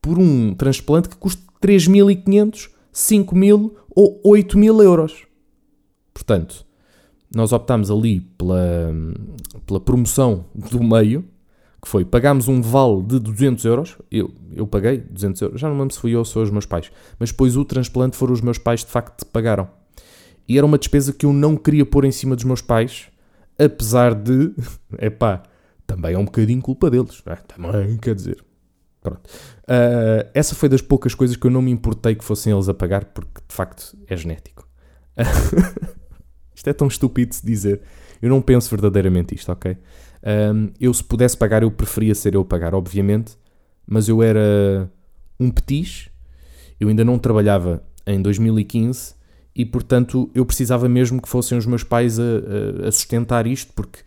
por 0.00 0.18
um 0.18 0.54
transplante 0.54 1.08
que 1.08 1.16
custa 1.16 1.42
3.500, 1.60 2.70
5.000 2.92 3.72
ou 3.90 4.22
8.000 4.24 4.82
euros. 4.82 5.26
Portanto, 6.12 6.66
nós 7.34 7.52
optámos 7.52 7.90
ali 7.90 8.20
pela, 8.20 8.92
pela 9.66 9.80
promoção 9.80 10.44
do 10.54 10.82
meio, 10.82 11.24
que 11.80 11.88
foi, 11.88 12.04
pagámos 12.04 12.46
um 12.46 12.60
vale 12.60 13.02
de 13.02 13.18
200 13.18 13.64
euros, 13.64 13.96
eu, 14.10 14.30
eu 14.54 14.66
paguei 14.66 14.98
200 14.98 15.42
euros, 15.42 15.60
já 15.60 15.68
não 15.68 15.78
lembro 15.78 15.94
se 15.94 16.00
fui 16.00 16.12
eu 16.14 16.20
ou 16.20 16.24
se 16.24 16.32
foram 16.32 16.44
os 16.44 16.50
meus 16.50 16.66
pais, 16.66 16.92
mas 17.18 17.30
depois 17.30 17.56
o 17.56 17.64
transplante 17.64 18.16
foram 18.16 18.32
os 18.32 18.40
meus 18.40 18.58
pais 18.58 18.80
de 18.80 18.86
facto 18.86 19.24
que 19.24 19.32
pagaram. 19.32 19.68
E 20.48 20.58
era 20.58 20.66
uma 20.66 20.78
despesa 20.78 21.12
que 21.12 21.26
eu 21.26 21.32
não 21.32 21.56
queria 21.56 21.86
pôr 21.86 22.04
em 22.04 22.12
cima 22.12 22.36
dos 22.36 22.44
meus 22.44 22.60
pais, 22.60 23.08
apesar 23.58 24.14
de, 24.14 24.54
é 24.98 25.10
pá, 25.10 25.42
também 25.86 26.14
é 26.14 26.18
um 26.18 26.24
bocadinho 26.24 26.60
culpa 26.62 26.90
deles, 26.90 27.22
é, 27.26 27.36
também 27.36 27.96
quer 27.98 28.14
dizer. 28.14 28.42
Pronto. 29.00 29.28
Uh, 29.64 30.30
essa 30.32 30.54
foi 30.54 30.68
das 30.68 30.80
poucas 30.80 31.14
coisas 31.14 31.36
que 31.36 31.46
eu 31.46 31.50
não 31.50 31.60
me 31.60 31.72
importei 31.72 32.14
que 32.14 32.24
fossem 32.24 32.52
eles 32.52 32.68
a 32.68 32.74
pagar, 32.74 33.06
porque 33.06 33.40
de 33.46 33.54
facto 33.54 33.96
é 34.06 34.16
genético. 34.16 34.68
Isto 36.54 36.70
é 36.70 36.72
tão 36.72 36.86
estúpido 36.86 37.30
de 37.30 37.36
se 37.36 37.44
dizer. 37.44 37.82
Eu 38.20 38.30
não 38.30 38.40
penso 38.40 38.70
verdadeiramente 38.70 39.34
isto, 39.34 39.50
ok? 39.50 39.76
Um, 40.54 40.70
eu, 40.78 40.94
se 40.94 41.02
pudesse 41.02 41.36
pagar, 41.36 41.64
eu 41.64 41.70
preferia 41.72 42.14
ser 42.14 42.36
eu 42.36 42.42
a 42.42 42.44
pagar, 42.44 42.72
obviamente, 42.72 43.36
mas 43.84 44.08
eu 44.08 44.22
era 44.22 44.88
um 45.40 45.50
petis, 45.50 46.08
eu 46.78 46.88
ainda 46.88 47.04
não 47.04 47.18
trabalhava 47.18 47.82
em 48.06 48.22
2015 48.22 49.16
e, 49.54 49.64
portanto, 49.64 50.30
eu 50.34 50.46
precisava 50.46 50.88
mesmo 50.88 51.20
que 51.20 51.28
fossem 51.28 51.58
os 51.58 51.66
meus 51.66 51.84
pais 51.84 52.18
a, 52.18 52.86
a, 52.86 52.92
sustentar 52.92 53.46
isto, 53.46 53.72
porque 53.74 54.00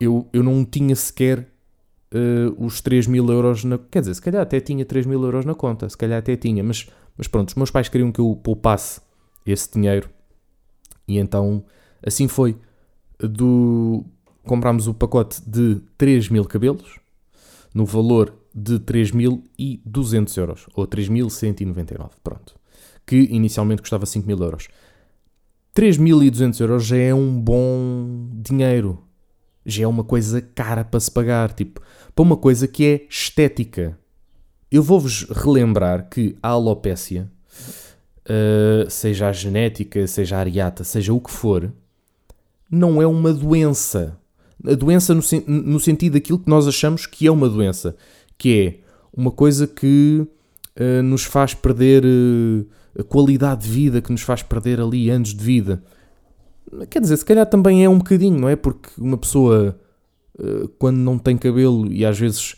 eu, 0.00 0.28
eu 0.32 0.42
não 0.42 0.64
tinha 0.64 0.94
sequer 0.94 1.48
uh, 2.12 2.64
os 2.64 2.80
3 2.80 3.06
mil 3.06 3.28
euros 3.30 3.64
na. 3.64 3.78
Quer 3.78 4.00
dizer, 4.00 4.14
se 4.14 4.22
calhar 4.22 4.42
até 4.42 4.60
tinha 4.60 4.84
3 4.84 5.06
mil 5.06 5.22
euros 5.22 5.44
na 5.44 5.54
conta, 5.54 5.88
se 5.88 5.96
calhar 5.96 6.18
até 6.18 6.36
tinha, 6.36 6.62
mas, 6.62 6.88
mas 7.16 7.26
pronto, 7.26 7.48
os 7.48 7.54
meus 7.54 7.70
pais 7.70 7.88
queriam 7.88 8.12
que 8.12 8.20
eu 8.20 8.38
poupasse 8.42 9.00
esse 9.46 9.72
dinheiro 9.72 10.08
e 11.06 11.18
então 11.18 11.64
Assim 12.04 12.28
foi. 12.28 12.56
Do... 13.18 14.04
Comprámos 14.42 14.86
o 14.86 14.92
pacote 14.92 15.40
de 15.46 15.80
3 15.96 16.28
mil 16.28 16.44
cabelos 16.44 17.00
no 17.72 17.86
valor 17.86 18.34
de 18.54 18.78
3.200 18.78 20.36
euros, 20.36 20.66
ou 20.74 20.86
3.199, 20.86 22.10
pronto. 22.22 22.54
Que 23.06 23.16
inicialmente 23.16 23.80
custava 23.80 24.04
5 24.04 24.26
mil 24.26 24.38
euros. 24.38 24.68
3.200 25.74 26.60
euros 26.60 26.86
já 26.86 26.96
é 26.96 27.12
um 27.12 27.40
bom 27.40 28.28
dinheiro. 28.32 29.02
Já 29.66 29.84
é 29.84 29.86
uma 29.86 30.04
coisa 30.04 30.40
cara 30.40 30.84
para 30.84 31.00
se 31.00 31.10
pagar. 31.10 31.52
Tipo, 31.52 31.80
para 32.14 32.22
uma 32.22 32.36
coisa 32.36 32.68
que 32.68 32.84
é 32.84 33.06
estética. 33.10 33.98
Eu 34.70 34.82
vou-vos 34.82 35.24
relembrar 35.30 36.08
que 36.08 36.36
a 36.42 36.48
alopécia, 36.48 37.30
uh, 38.24 38.88
seja 38.88 39.28
a 39.28 39.32
genética, 39.32 40.06
seja 40.06 40.36
a 40.36 40.40
ariata, 40.40 40.84
seja 40.84 41.12
o 41.12 41.20
que 41.20 41.30
for, 41.30 41.72
não 42.70 43.00
é 43.02 43.06
uma 43.06 43.32
doença. 43.32 44.18
A 44.64 44.74
doença 44.74 45.14
no, 45.14 45.22
no 45.46 45.80
sentido 45.80 46.14
daquilo 46.14 46.38
que 46.38 46.48
nós 46.48 46.66
achamos 46.66 47.06
que 47.06 47.26
é 47.26 47.30
uma 47.30 47.48
doença, 47.48 47.96
que 48.38 48.60
é 48.60 48.84
uma 49.12 49.30
coisa 49.30 49.66
que 49.66 50.26
uh, 50.78 51.02
nos 51.02 51.24
faz 51.24 51.54
perder 51.54 52.04
uh, 52.04 52.66
a 52.98 53.02
qualidade 53.02 53.64
de 53.64 53.70
vida, 53.70 54.00
que 54.00 54.12
nos 54.12 54.22
faz 54.22 54.42
perder 54.42 54.80
ali 54.80 55.10
anos 55.10 55.34
de 55.34 55.44
vida. 55.44 55.82
Quer 56.90 57.00
dizer, 57.00 57.16
se 57.16 57.24
calhar 57.24 57.46
também 57.46 57.84
é 57.84 57.88
um 57.88 57.98
bocadinho, 57.98 58.38
não 58.38 58.48
é? 58.48 58.56
Porque 58.56 58.88
uma 58.98 59.16
pessoa, 59.16 59.78
uh, 60.38 60.68
quando 60.78 60.96
não 60.96 61.18
tem 61.18 61.36
cabelo 61.36 61.92
e 61.92 62.04
às 62.04 62.18
vezes 62.18 62.56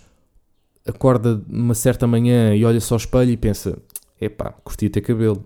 acorda 0.87 1.43
numa 1.47 1.75
certa 1.75 2.07
manhã 2.07 2.55
e 2.55 2.65
olha 2.65 2.81
só 2.81 2.95
ao 2.95 2.99
espelho 2.99 3.31
e 3.31 3.37
pensa: 3.37 3.79
epá, 4.21 4.53
curti 4.65 4.89
ter 4.89 5.01
cabelo. 5.01 5.45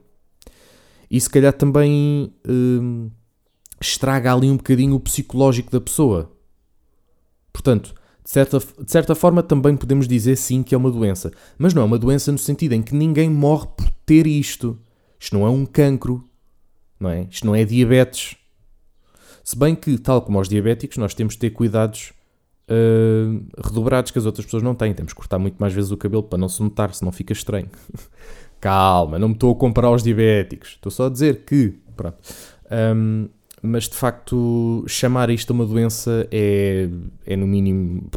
E 1.10 1.20
se 1.20 1.28
calhar 1.28 1.52
também 1.52 2.32
estraga 3.80 4.32
ali 4.32 4.48
um 4.48 4.56
bocadinho 4.56 4.94
o 4.94 5.00
psicológico 5.00 5.72
da 5.72 5.80
pessoa. 5.80 6.30
Portanto, 7.52 7.94
de 8.30 8.34
certa, 8.34 8.58
de 8.58 8.92
certa 8.92 9.14
forma 9.16 9.42
também 9.42 9.76
podemos 9.76 10.06
dizer 10.06 10.36
sim 10.36 10.62
que 10.62 10.72
é 10.72 10.78
uma 10.78 10.88
doença. 10.88 11.32
Mas 11.58 11.74
não 11.74 11.82
é 11.82 11.84
uma 11.84 11.98
doença 11.98 12.30
no 12.30 12.38
sentido 12.38 12.74
em 12.74 12.80
que 12.80 12.94
ninguém 12.94 13.28
morre 13.28 13.66
por 13.76 13.90
ter 14.06 14.24
isto. 14.24 14.78
Isto 15.18 15.36
não 15.36 15.44
é 15.44 15.50
um 15.50 15.66
cancro, 15.66 16.24
não 17.00 17.10
é? 17.10 17.26
Isto 17.28 17.44
não 17.44 17.56
é 17.56 17.64
diabetes. 17.64 18.36
Se 19.42 19.58
bem 19.58 19.74
que, 19.74 19.98
tal 19.98 20.22
como 20.22 20.38
aos 20.38 20.48
diabéticos, 20.48 20.96
nós 20.96 21.12
temos 21.12 21.34
de 21.34 21.40
ter 21.40 21.50
cuidados 21.50 22.12
uh, 22.68 23.44
redobrados 23.60 24.12
que 24.12 24.18
as 24.20 24.26
outras 24.26 24.44
pessoas 24.44 24.62
não 24.62 24.76
têm. 24.76 24.94
Temos 24.94 25.12
que 25.12 25.16
cortar 25.16 25.40
muito 25.40 25.56
mais 25.58 25.74
vezes 25.74 25.90
o 25.90 25.96
cabelo 25.96 26.22
para 26.22 26.38
não 26.38 26.48
se 26.48 26.62
notar, 26.62 26.94
senão 26.94 27.10
fica 27.10 27.32
estranho. 27.32 27.68
Calma, 28.60 29.18
não 29.18 29.30
me 29.30 29.34
estou 29.34 29.50
a 29.50 29.56
comparar 29.56 29.88
aos 29.88 30.04
diabéticos. 30.04 30.70
Estou 30.76 30.92
só 30.92 31.06
a 31.06 31.10
dizer 31.10 31.44
que, 31.44 31.80
pronto. 31.96 32.16
Um, 32.70 33.28
mas 33.62 33.88
de 33.88 33.94
facto 33.94 34.84
chamar 34.86 35.30
isto 35.30 35.50
uma 35.50 35.66
doença 35.66 36.26
é, 36.30 36.88
é 37.26 37.36
no 37.36 37.46
mínimo 37.46 38.10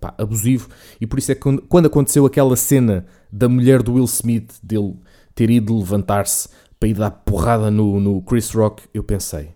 pá, 0.00 0.14
abusivo. 0.18 0.68
E 1.00 1.06
por 1.06 1.18
isso 1.18 1.32
é 1.32 1.34
que 1.34 1.58
quando, 1.68 1.86
aconteceu 1.86 2.26
aquela 2.26 2.56
cena 2.56 3.06
da 3.32 3.48
mulher 3.48 3.82
do 3.82 3.94
Will 3.94 4.04
Smith, 4.04 4.54
dele 4.62 4.96
ter 5.34 5.50
ido 5.50 5.76
levantar-se 5.78 6.48
para 6.78 6.88
ir 6.88 6.94
dar 6.94 7.10
porrada 7.10 7.70
no, 7.70 7.98
no 7.98 8.20
Chris 8.22 8.50
Rock, 8.50 8.82
eu 8.92 9.02
pensei: 9.02 9.50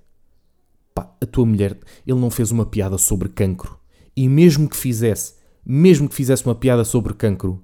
pá, 0.94 1.14
a 1.20 1.26
tua 1.26 1.44
mulher, 1.44 1.78
ele 2.06 2.18
não 2.18 2.30
fez 2.30 2.50
uma 2.50 2.64
piada 2.64 2.96
sobre 2.96 3.28
cancro. 3.28 3.78
E 4.16 4.28
mesmo 4.28 4.68
que 4.68 4.76
fizesse, 4.76 5.34
mesmo 5.64 6.08
que 6.08 6.14
fizesse 6.14 6.44
uma 6.44 6.54
piada 6.54 6.84
sobre 6.84 7.14
cancro, 7.14 7.62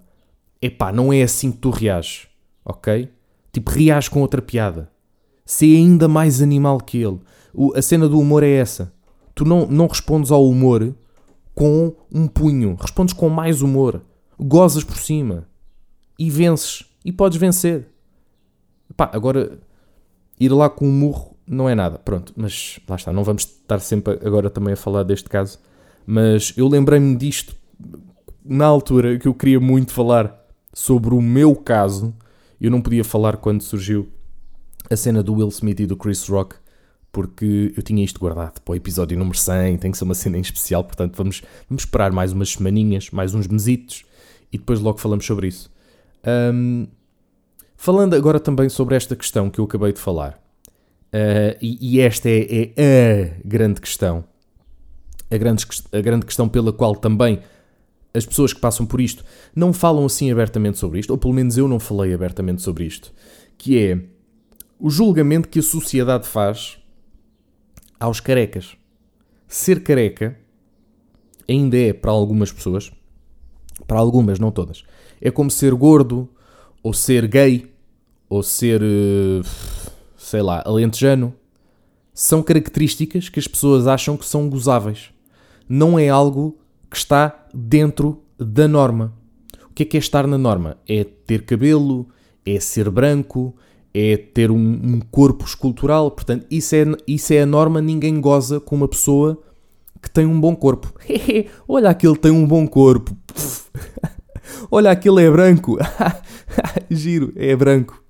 é 0.61 0.71
pá, 0.71 0.93
não 0.93 1.12
é 1.12 1.23
assim 1.23 1.51
que 1.51 1.59
tu 1.59 1.71
reages, 1.71 2.29
ok? 2.64 3.11
Tipo, 3.53 3.71
reages 3.71 4.09
com 4.09 4.21
outra 4.21 4.43
piada. 4.43 4.90
Ser 5.45 5.77
ainda 5.77 6.09
mais 6.09 6.40
animal 6.40 6.79
que 6.81 6.99
ele. 6.99 7.21
A 7.75 7.83
cena 7.83 8.09
do 8.09 8.19
humor 8.19 8.43
é 8.43 8.51
essa. 8.51 8.93
Tu 9.35 9.45
não, 9.45 9.67
não 9.67 9.87
respondes 9.87 10.31
ao 10.31 10.49
humor 10.49 10.95
com 11.55 11.95
um 12.12 12.27
punho. 12.27 12.77
Respondes 12.81 13.14
com 13.14 13.29
mais 13.29 13.62
humor. 13.62 14.03
Gozas 14.38 14.85
por 14.85 14.97
cima. 14.97 15.47
E 16.19 16.31
vences. 16.31 16.85
E 17.05 17.12
podes 17.12 17.38
vencer. 17.38 17.88
Pá, 18.97 19.11
agora 19.12 19.59
ir 20.38 20.51
lá 20.51 20.69
com 20.69 20.87
um 20.87 20.93
murro 20.93 21.37
não 21.47 21.69
é 21.69 21.75
nada. 21.75 21.99
Pronto, 21.99 22.33
mas 22.37 22.81
lá 22.88 22.97
está. 22.97 23.12
Não 23.12 23.25
vamos 23.25 23.43
estar 23.43 23.79
sempre 23.79 24.19
agora 24.25 24.51
também 24.51 24.75
a 24.75 24.77
falar 24.77 25.03
deste 25.03 25.29
caso. 25.29 25.59
Mas 26.07 26.53
eu 26.57 26.69
lembrei-me 26.69 27.17
disto 27.17 27.55
na 28.45 28.67
altura 28.67 29.19
que 29.19 29.29
eu 29.29 29.35
queria 29.35 29.61
muito 29.61 29.93
falar 29.93 30.45
sobre 30.73 31.14
o 31.14 31.23
meu 31.23 31.55
caso. 31.55 32.14
Eu 32.61 32.71
não 32.71 32.81
podia 32.81 33.05
falar 33.05 33.37
quando 33.37 33.62
surgiu 33.62 34.09
a 34.90 34.97
cena 34.97 35.23
do 35.23 35.35
Will 35.35 35.49
Smith 35.49 35.81
e 35.81 35.87
do 35.87 35.97
Chris 35.97 36.29
Rock 36.29 36.57
porque 37.14 37.72
eu 37.77 37.83
tinha 37.83 38.05
isto 38.05 38.18
guardado 38.18 38.61
para 38.61 38.72
o 38.72 38.74
episódio 38.74 39.16
número 39.16 39.38
100, 39.38 39.79
tem 39.79 39.92
que 39.92 39.96
ser 39.96 40.03
uma 40.03 40.14
cena 40.14 40.37
em 40.37 40.40
especial, 40.40 40.83
portanto 40.83 41.16
vamos, 41.16 41.42
vamos 41.68 41.85
esperar 41.85 42.11
mais 42.11 42.33
umas 42.33 42.50
semaninhas, 42.50 43.09
mais 43.11 43.33
uns 43.37 43.46
mesitos, 43.46 44.05
e 44.53 44.59
depois 44.59 44.81
logo 44.81 44.98
falamos 44.98 45.24
sobre 45.24 45.46
isso. 45.46 45.70
Um, 46.53 46.88
falando 47.77 48.14
agora 48.14 48.40
também 48.40 48.68
sobre 48.68 48.96
esta 48.96 49.14
questão 49.14 49.48
que 49.48 49.61
eu 49.61 49.64
acabei 49.64 49.92
de 49.92 50.00
falar, 50.00 50.33
uh, 51.12 51.57
e, 51.62 51.79
e, 51.81 52.00
esta 52.00 52.29
é, 52.29 52.72
é, 52.77 53.37
a 53.44 53.48
grande 53.48 53.81
questão, 53.81 54.24
a 55.31 55.37
grande, 55.37 55.64
a 55.92 56.00
grande 56.00 56.27
questão 56.27 56.48
pela 56.48 56.72
qual 56.72 56.96
também 56.96 57.38
as 58.12 58.27
pessoas 58.27 58.53
que 58.53 58.61
passam 58.61 58.85
por 58.85 59.00
isto 59.00 59.24
não 59.55 59.72
falam 59.72 60.05
assim 60.05 60.33
abertamente 60.33 60.79
sobre 60.79 60.98
isto, 60.98 61.11
ou 61.11 61.18
pelo 61.18 61.33
menos 61.33 61.57
eu 61.57 61.68
não 61.68 61.79
falei 61.79 62.12
abertamente 62.12 62.61
sobre 62.61 62.85
isto, 62.85 63.12
que 63.57 63.79
é 63.79 64.00
o 64.81 64.90
julgamento 64.90 65.48
que 65.48 65.61
a 65.61 65.62
sociedade 65.62 66.27
faz 66.27 66.83
aos 67.98 68.20
carecas. 68.20 68.76
Ser 69.46 69.83
careca 69.83 70.38
ainda 71.48 71.76
é 71.76 71.92
para 71.92 72.11
algumas 72.11 72.50
pessoas, 72.52 72.92
para 73.87 73.98
algumas, 73.98 74.38
não 74.38 74.50
todas, 74.50 74.85
é 75.20 75.30
como 75.30 75.50
ser 75.50 75.74
gordo, 75.74 76.28
ou 76.83 76.92
ser 76.92 77.26
gay, 77.26 77.72
ou 78.28 78.42
ser, 78.42 78.83
eh, 78.83 79.42
sei 80.16 80.42
lá, 80.42 80.62
alentejano. 80.66 81.35
São 82.12 82.42
características 82.42 83.28
que 83.28 83.38
as 83.38 83.48
pessoas 83.48 83.87
acham 83.87 84.16
que 84.16 84.26
são 84.26 84.48
gozáveis. 84.48 85.11
Não 85.68 85.98
é 85.98 86.09
algo 86.09 86.59
que 86.90 86.96
está 86.96 87.46
dentro 87.52 88.22
da 88.38 88.68
norma. 88.68 89.14
O 89.70 89.74
que 89.74 89.83
é 89.83 89.87
que 89.87 89.96
é 89.96 90.00
estar 90.00 90.26
na 90.26 90.38
norma? 90.38 90.76
É 90.87 91.04
ter 91.04 91.44
cabelo, 91.44 92.07
é 92.44 92.61
ser 92.61 92.90
branco, 92.90 93.57
é 93.94 94.16
ter 94.16 94.50
um, 94.50 94.57
um, 94.57 95.00
corpo 95.00 95.44
escultural. 95.44 96.11
Portanto, 96.11 96.44
isso 96.50 96.74
é, 96.74 96.85
isso 97.07 97.33
é 97.33 97.42
a 97.42 97.46
norma. 97.46 97.80
Ninguém 97.80 98.20
goza 98.20 98.59
com 98.59 98.74
uma 98.74 98.88
pessoa 98.88 99.40
que 100.02 100.11
tem 100.11 100.26
um 100.26 100.40
bom 100.40 100.57
corpo. 100.57 100.92
Olha, 101.68 101.90
aquele 101.90 102.16
tem 102.16 102.33
um 102.33 102.44
bom 102.44 102.66
corpo. 102.66 103.16
Olha, 104.70 104.90
aquele 104.90 105.24
é 105.24 105.30
branco. 105.30 105.78
Giro, 106.90 107.33
é 107.37 107.54
branco. 107.54 108.02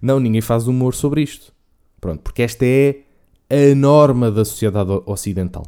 Não, 0.00 0.18
ninguém 0.18 0.40
faz 0.40 0.66
humor 0.66 0.94
sobre 0.94 1.22
isto. 1.22 1.52
Pronto, 2.00 2.22
porque 2.22 2.42
esta 2.42 2.64
é 2.64 3.02
a 3.50 3.74
norma 3.74 4.30
da 4.30 4.44
sociedade 4.44 4.90
ocidental. 5.04 5.66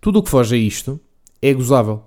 Tudo 0.00 0.18
o 0.18 0.22
que 0.22 0.30
foge 0.30 0.54
a 0.54 0.58
isto 0.58 1.00
é 1.40 1.52
gozável. 1.54 2.02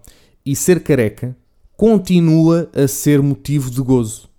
E 0.46 0.56
ser 0.56 0.84
careca 0.84 1.36
continua 1.76 2.70
a 2.74 2.88
ser 2.88 3.22
motivo 3.22 3.72
de 3.72 3.82
gozo 3.82 4.33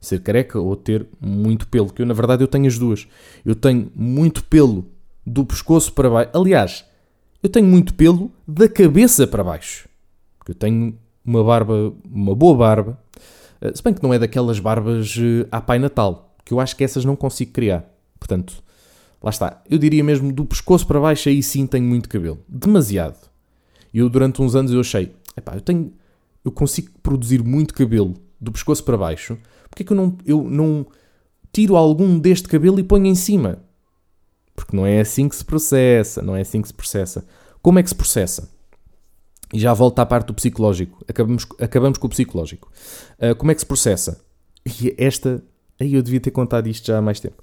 ser 0.00 0.20
careca 0.20 0.58
ou 0.58 0.76
ter 0.76 1.06
muito 1.20 1.66
pelo, 1.68 1.92
que 1.92 2.02
eu 2.02 2.06
na 2.06 2.14
verdade 2.14 2.42
eu 2.42 2.48
tenho 2.48 2.66
as 2.66 2.78
duas. 2.78 3.06
Eu 3.44 3.54
tenho 3.54 3.90
muito 3.94 4.44
pelo 4.44 4.86
do 5.26 5.44
pescoço 5.44 5.92
para 5.92 6.08
baixo. 6.08 6.30
Aliás, 6.34 6.84
eu 7.42 7.48
tenho 7.48 7.66
muito 7.66 7.94
pelo 7.94 8.30
da 8.46 8.68
cabeça 8.68 9.26
para 9.26 9.44
baixo. 9.44 9.88
Porque 10.38 10.52
eu 10.52 10.56
tenho 10.56 10.96
uma 11.24 11.44
barba, 11.44 11.92
uma 12.10 12.34
boa 12.34 12.56
barba. 12.56 12.98
Eh, 13.60 13.72
se 13.74 13.82
bem 13.82 13.92
que 13.92 14.02
não 14.02 14.14
é 14.14 14.18
daquelas 14.18 14.58
barbas 14.58 15.16
eh, 15.18 15.46
à 15.50 15.60
Pai 15.60 15.78
Natal, 15.78 16.34
que 16.44 16.54
eu 16.54 16.60
acho 16.60 16.76
que 16.76 16.84
essas 16.84 17.04
não 17.04 17.16
consigo 17.16 17.52
criar. 17.52 17.84
Portanto, 18.18 18.62
lá 19.22 19.30
está. 19.30 19.62
Eu 19.68 19.78
diria 19.78 20.02
mesmo 20.02 20.32
do 20.32 20.44
pescoço 20.44 20.86
para 20.86 21.00
baixo 21.00 21.28
aí 21.28 21.42
sim 21.42 21.66
tenho 21.66 21.84
muito 21.84 22.08
cabelo. 22.08 22.38
Demasiado. 22.48 23.28
Eu 23.92 24.08
durante 24.08 24.40
uns 24.40 24.54
anos 24.54 24.72
eu 24.72 24.80
achei, 24.80 25.12
epá, 25.36 25.54
eu 25.54 25.60
tenho 25.60 25.92
eu 26.44 26.52
consigo 26.52 26.90
produzir 27.02 27.42
muito 27.42 27.74
cabelo 27.74 28.14
do 28.40 28.52
pescoço 28.52 28.82
para 28.84 28.96
baixo, 28.96 29.36
porque 29.70 29.82
é 29.82 29.86
que 29.86 29.92
eu 29.92 29.96
não, 29.96 30.16
eu 30.24 30.42
não 30.42 30.86
tiro 31.52 31.76
algum 31.76 32.18
deste 32.18 32.48
cabelo 32.48 32.78
e 32.78 32.82
ponho 32.82 33.06
em 33.06 33.14
cima? 33.14 33.58
Porque 34.54 34.76
não 34.76 34.86
é 34.86 35.00
assim 35.00 35.28
que 35.28 35.36
se 35.36 35.44
processa, 35.44 36.20
não 36.22 36.34
é 36.34 36.40
assim 36.40 36.60
que 36.60 36.68
se 36.68 36.74
processa. 36.74 37.24
Como 37.62 37.78
é 37.78 37.82
que 37.82 37.88
se 37.88 37.94
processa? 37.94 38.50
E 39.52 39.58
já 39.58 39.72
volto 39.72 39.98
à 39.98 40.06
parte 40.06 40.26
do 40.26 40.34
psicológico. 40.34 41.04
Acabamos, 41.08 41.46
acabamos 41.60 41.98
com 41.98 42.06
o 42.06 42.10
psicológico. 42.10 42.70
Uh, 43.18 43.34
como 43.36 43.50
é 43.50 43.54
que 43.54 43.60
se 43.60 43.66
processa? 43.66 44.20
E 44.66 44.94
esta. 44.98 45.42
Aí 45.80 45.94
eu 45.94 46.02
devia 46.02 46.20
ter 46.20 46.30
contado 46.32 46.66
isto 46.66 46.86
já 46.86 46.98
há 46.98 47.02
mais 47.02 47.20
tempo. 47.20 47.42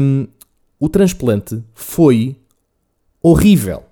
Um, 0.00 0.28
o 0.78 0.88
transplante 0.88 1.62
foi 1.74 2.36
horrível. 3.22 3.82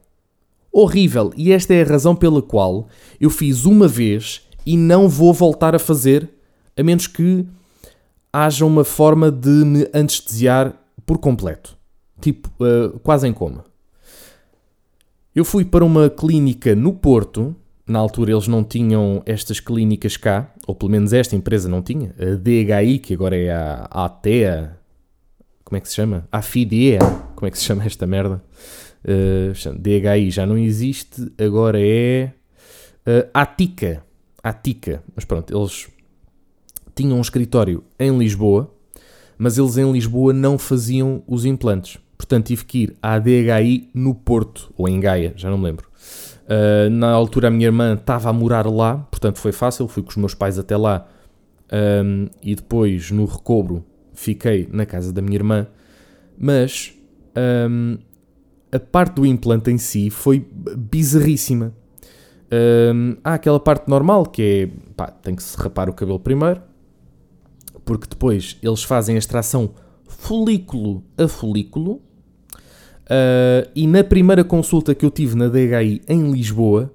Horrível. 0.71 1.33
E 1.37 1.53
esta 1.53 1.75
é 1.75 1.83
a 1.83 1.87
razão 1.87 2.15
pela 2.15 2.43
qual 2.43 2.87
eu 3.19 3.31
fiz 3.31 3.65
uma 3.65 3.89
vez 3.89 4.43
e 4.65 4.77
não 4.77 5.09
vou 5.09 5.33
voltar 5.33 5.75
a 5.75 5.79
fazer, 5.79 6.29
a 6.77 6.83
menos 6.83 7.07
que 7.07 7.47
haja 8.33 8.65
uma 8.65 8.85
forma 8.85 9.31
de 9.31 9.49
me 9.49 9.89
anestesiar 9.93 10.75
por 11.07 11.19
completo. 11.19 11.77
Tipo, 12.21 12.51
uh, 12.63 12.99
quase 13.01 13.27
em 13.27 13.33
coma. 13.33 13.65
Eu 15.35 15.45
fui 15.45 15.65
para 15.65 15.85
uma 15.85 16.11
clínica 16.11 16.75
no 16.75 16.93
Porto. 16.93 17.55
Na 17.87 17.99
altura 17.99 18.33
eles 18.33 18.49
não 18.49 18.65
tinham 18.65 19.23
estas 19.25 19.61
clínicas 19.61 20.17
cá, 20.17 20.53
ou 20.67 20.75
pelo 20.75 20.91
menos 20.91 21.13
esta 21.13 21.37
empresa 21.37 21.69
não 21.69 21.83
tinha. 21.83 22.15
A 22.19 22.35
DHI, 22.35 22.99
que 22.99 23.15
agora 23.15 23.37
é 23.37 23.53
a 23.53 23.85
ATEA. 24.05 24.77
Como 25.63 25.77
é 25.77 25.81
que 25.81 25.89
se 25.89 25.95
chama? 25.95 26.27
A 26.33 26.43
FIDEA. 26.43 26.99
Como 27.35 27.47
é 27.47 27.51
que 27.51 27.59
se 27.59 27.65
chama 27.65 27.85
esta 27.85 28.07
merda? 28.07 28.43
Uh, 29.05 29.79
DHI 29.79 30.31
já 30.31 30.45
não 30.45 30.59
existe, 30.59 31.33
agora 31.39 31.79
é 31.81 32.33
uh, 33.07 33.31
ATICA 33.33 34.03
à 34.43 34.53
Tica. 34.53 35.03
Mas 35.15 35.25
pronto, 35.25 35.57
eles 35.57 35.89
tinham 36.97 37.19
um 37.19 37.21
escritório 37.21 37.85
em 37.99 38.17
Lisboa, 38.19 38.73
mas 39.39 39.59
eles 39.59 39.77
em 39.77 39.93
Lisboa 39.93 40.33
não 40.33 40.59
faziam 40.59 41.23
os 41.27 41.45
implantes. 41.45 41.99
Portanto, 42.17 42.47
tive 42.47 42.65
que 42.65 42.79
ir 42.79 42.97
à 43.03 43.19
DHI 43.19 43.91
no 43.95 44.15
Porto, 44.15 44.73
ou 44.77 44.89
em 44.89 44.99
Gaia, 44.99 45.33
já 45.37 45.51
não 45.51 45.59
me 45.59 45.65
lembro. 45.65 45.87
Uh, 46.47 46.89
na 46.91 47.11
altura, 47.11 47.49
a 47.49 47.51
minha 47.51 47.67
irmã 47.67 47.95
estava 47.95 48.31
a 48.31 48.33
morar 48.33 48.67
lá, 48.67 48.97
portanto, 49.11 49.39
foi 49.39 49.53
fácil. 49.53 49.87
Fui 49.87 50.03
com 50.03 50.09
os 50.09 50.17
meus 50.17 50.35
pais 50.35 50.59
até 50.59 50.77
lá 50.77 51.07
um, 51.73 52.29
e 52.43 52.55
depois, 52.55 53.11
no 53.11 53.27
recobro, 53.27 53.85
fiquei 54.15 54.69
na 54.73 54.87
casa 54.87 55.13
da 55.13 55.21
minha 55.21 55.37
irmã. 55.37 55.67
Mas 56.39 56.95
um, 57.69 57.99
a 58.73 58.79
parte 58.79 59.15
do 59.17 59.27
implante 59.27 59.71
em 59.71 59.79
si 59.79 60.11
foi 60.11 60.47
bizarríssima. 60.77 61.73
Um, 62.95 63.17
há 63.25 63.35
aquela 63.35 63.59
parte 63.59 63.89
normal 63.89 64.27
que 64.27 64.43
é 64.43 64.93
pá, 64.97 65.09
tem 65.09 65.35
que 65.35 65.43
se 65.43 65.57
rapar 65.59 65.89
o 65.91 65.93
cabelo 65.93 66.21
primeiro, 66.21 66.63
porque 67.87 68.09
depois 68.11 68.59
eles 68.63 68.83
fazem 68.83 69.15
a 69.15 69.19
extração 69.19 69.71
folículo 70.07 71.03
a 71.17 71.27
folículo. 71.27 72.03
Uh, 73.05 73.71
e 73.75 73.87
na 73.87 74.03
primeira 74.03 74.43
consulta 74.43 74.95
que 74.95 75.07
eu 75.07 75.11
tive 75.11 75.37
na 75.37 75.49
DHI 75.49 76.03
em 76.09 76.33
Lisboa, 76.33 76.93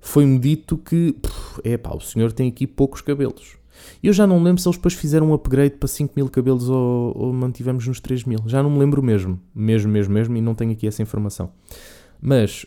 foi-me 0.00 0.38
dito 0.38 0.78
que 0.78 1.16
é 1.64 1.76
pá, 1.76 1.94
o 1.94 2.00
senhor 2.00 2.32
tem 2.32 2.48
aqui 2.48 2.66
poucos 2.66 3.00
cabelos. 3.00 3.56
Eu 4.00 4.12
já 4.12 4.24
não 4.24 4.40
lembro 4.40 4.62
se 4.62 4.68
eles 4.68 4.76
depois 4.76 4.94
fizeram 4.94 5.30
um 5.30 5.34
upgrade 5.34 5.74
para 5.74 5.88
5 5.88 6.12
mil 6.14 6.28
cabelos 6.28 6.70
ou, 6.70 7.12
ou 7.16 7.32
mantivemos 7.32 7.86
nos 7.86 7.98
3 7.98 8.24
mil. 8.24 8.38
Já 8.46 8.62
não 8.62 8.70
me 8.70 8.78
lembro 8.78 9.02
mesmo. 9.02 9.40
Mesmo, 9.52 9.90
mesmo, 9.90 10.14
mesmo. 10.14 10.36
E 10.36 10.40
não 10.40 10.54
tenho 10.54 10.70
aqui 10.70 10.86
essa 10.86 11.02
informação. 11.02 11.50
Mas 12.22 12.64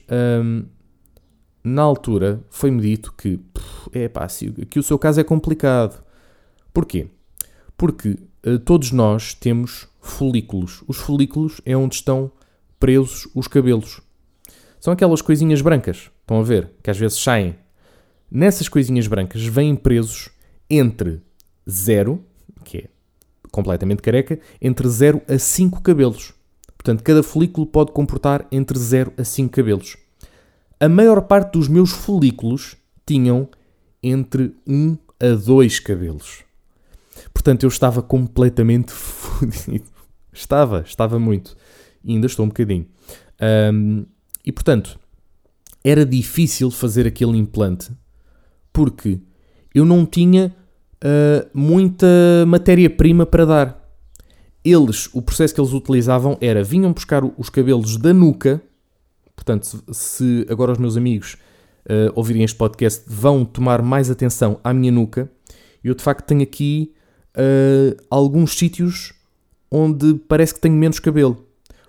na 1.64 1.82
altura 1.82 2.44
foi-me 2.50 2.82
dito 2.82 3.14
que, 3.18 3.40
é 3.94 4.10
pá, 4.10 4.28
que 4.70 4.80
o 4.80 4.84
seu 4.84 5.00
caso 5.00 5.22
é 5.22 5.24
complicado. 5.24 6.04
Porquê? 6.74 7.08
Porque 7.78 8.18
uh, 8.46 8.60
todos 8.60 8.92
nós 8.92 9.34
temos 9.34 9.88
folículos. 10.02 10.84
Os 10.88 10.98
folículos 10.98 11.62
é 11.66 11.76
onde 11.78 11.96
estão 11.96 12.32
presos 12.80 13.28
os 13.36 13.48
cabelos. 13.48 14.02
São 14.80 14.94
aquelas 14.94 15.22
coisinhas 15.22 15.62
brancas, 15.62 16.10
estão 16.22 16.40
a 16.40 16.44
ver, 16.44 16.72
que 16.82 16.90
às 16.90 16.98
vezes 16.98 17.22
saem. 17.22 17.56
Nessas 18.30 18.68
coisinhas 18.68 19.08
brancas 19.08 19.44
vêm 19.44 19.76
presos 19.76 20.30
entre 20.70 21.22
0, 21.70 22.24
que 22.64 22.78
é 22.80 22.90
completamente 23.52 24.02
careca, 24.02 24.40
entre 24.62 24.88
0 24.88 25.22
a 25.28 25.38
5 25.38 25.82
cabelos. 25.82 26.34
Portanto, 26.78 27.04
cada 27.04 27.24
folículo 27.24 27.66
pode 27.66 27.92
comportar 27.92 28.46
entre 28.52 28.78
0 28.78 29.14
a 29.18 29.24
5 29.24 29.52
cabelos 29.52 29.98
a 30.80 30.88
maior 30.88 31.22
parte 31.24 31.54
dos 31.54 31.68
meus 31.68 31.92
folículos 31.92 32.78
tinham 33.06 33.50
entre 34.02 34.54
um 34.68 34.96
a 35.20 35.30
dois 35.30 35.80
cabelos. 35.80 36.44
Portanto, 37.38 37.64
eu 37.64 37.68
estava 37.68 38.02
completamente 38.02 38.92
fodido. 38.92 39.86
Estava, 40.34 40.82
estava 40.82 41.20
muito. 41.20 41.56
E 42.04 42.14
ainda 42.14 42.26
estou 42.26 42.46
um 42.46 42.50
bocadinho. 42.50 42.88
Um, 43.72 44.06
e 44.44 44.52
portanto, 44.52 45.00
era 45.84 46.04
difícil 46.04 46.72
fazer 46.72 47.06
aquele 47.06 47.38
implante 47.38 47.92
porque 48.74 49.20
eu 49.72 49.86
não 49.86 50.04
tinha 50.04 50.56
uh, 51.04 51.48
muita 51.54 52.08
matéria-prima 52.48 53.26
para 53.26 53.46
dar. 53.46 53.92
Eles, 54.66 55.08
o 55.14 55.22
processo 55.22 55.54
que 55.54 55.62
eles 55.62 55.74
utilizavam 55.74 56.38
era 56.42 56.64
vinham 56.64 56.92
buscar 56.92 57.24
os 57.24 57.50
cabelos 57.50 57.98
da 57.98 58.14
nuca 58.14 58.62
Portanto, 59.36 59.84
se 59.94 60.48
agora 60.50 60.72
os 60.72 60.80
meus 60.80 60.98
amigos 60.98 61.38
uh, 61.86 62.12
ouvirem 62.16 62.44
este 62.44 62.58
podcast, 62.58 63.04
vão 63.08 63.46
tomar 63.46 63.84
mais 63.84 64.10
atenção 64.10 64.60
à 64.64 64.74
minha 64.74 64.92
nuca. 64.92 65.32
Eu 65.84 65.94
de 65.94 66.02
facto 66.02 66.26
tenho 66.26 66.42
aqui 66.42 66.92
uh, 67.38 67.96
alguns 68.10 68.58
sítios 68.58 69.14
onde 69.72 70.16
parece 70.28 70.54
que 70.54 70.60
tenho 70.60 70.76
menos 70.76 71.00
cabelo. 71.00 71.46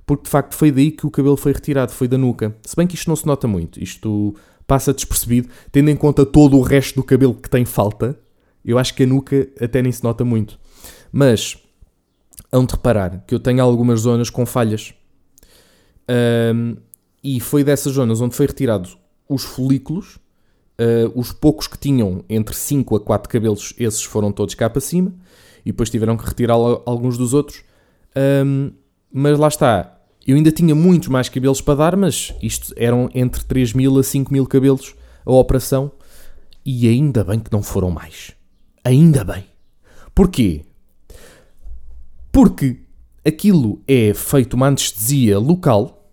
Porque 0.07 0.25
de 0.25 0.31
facto 0.31 0.55
foi 0.55 0.71
daí 0.71 0.91
que 0.91 1.07
o 1.07 1.11
cabelo 1.11 1.37
foi 1.37 1.53
retirado, 1.53 1.93
foi 1.93 2.09
da 2.09 2.17
nuca. 2.17 2.57
Se 2.63 2.75
bem 2.75 2.87
que 2.87 2.95
isto 2.95 3.09
não 3.09 3.17
se 3.17 3.27
nota 3.27 3.47
muito, 3.47 3.83
isto 3.83 4.35
passa 4.67 4.93
despercebido, 4.93 5.49
tendo 5.71 5.91
em 5.91 5.97
conta 5.97 6.25
todo 6.25 6.57
o 6.57 6.63
resto 6.63 6.97
do 6.97 7.03
cabelo 7.03 7.35
que 7.35 7.49
tem 7.49 7.65
falta. 7.65 8.19
Eu 8.65 8.79
acho 8.79 8.95
que 8.95 9.03
a 9.03 9.07
nuca 9.07 9.49
até 9.61 9.83
nem 9.83 9.93
se 9.93 10.03
nota 10.03 10.25
muito. 10.25 10.59
Mas 11.13 11.57
hão 12.53 12.65
de 12.65 12.73
reparar 12.73 13.25
que 13.27 13.35
eu 13.35 13.41
tenho 13.41 13.63
algumas 13.63 14.01
zonas 14.01 14.31
com 14.31 14.45
falhas. 14.45 14.95
Um, 16.55 16.77
e 17.23 17.41
foi 17.41 17.63
dessas 17.65 17.95
zonas 17.95 18.21
onde 18.21 18.35
foi 18.35 18.47
retirado 18.47 18.89
os 19.29 19.45
folículos, 19.45 20.19
uh, 20.81 21.19
os 21.19 21.33
poucos 21.33 21.67
que 21.67 21.79
tinham 21.79 22.25
entre 22.29 22.55
5 22.55 22.97
a 22.97 23.01
4 23.01 23.29
cabelos, 23.29 23.75
esses 23.79 24.03
foram 24.03 24.33
todos 24.33 24.55
cá 24.55 24.71
para 24.71 24.81
cima, 24.81 25.13
e 25.65 25.73
depois 25.73 25.91
tiveram 25.91 26.17
que 26.17 26.25
retirar 26.25 26.55
alguns 26.55 27.19
dos 27.19 27.35
outros. 27.35 27.63
Um, 28.45 28.73
mas 29.13 29.39
lá 29.39 29.49
está, 29.49 29.99
eu 30.27 30.37
ainda 30.37 30.53
tinha 30.53 30.75
muitos 30.75 31.09
mais 31.09 31.29
cabelos 31.29 31.61
para 31.61 31.75
dar, 31.75 31.97
mas 31.97 32.35
isto 32.43 32.73
eram 32.77 33.09
entre 33.15 33.45
3 33.45 33.73
mil 33.73 33.99
a 33.99 34.03
5 34.03 34.33
mil 34.33 34.47
cabelos 34.47 34.95
a 35.25 35.33
operação. 35.33 35.91
E 36.65 36.87
ainda 36.87 37.25
bem 37.25 37.41
que 37.41 37.51
não 37.51 37.63
foram 37.63 37.91
mais. 37.91 38.33
Ainda 38.85 39.25
bem. 39.25 39.47
Porquê? 40.15 40.65
Porque 42.31 42.81
aquilo 43.25 43.83
é 43.89 44.13
feito 44.13 44.55
uma 44.55 44.67
anestesia 44.67 45.39
local, 45.39 46.13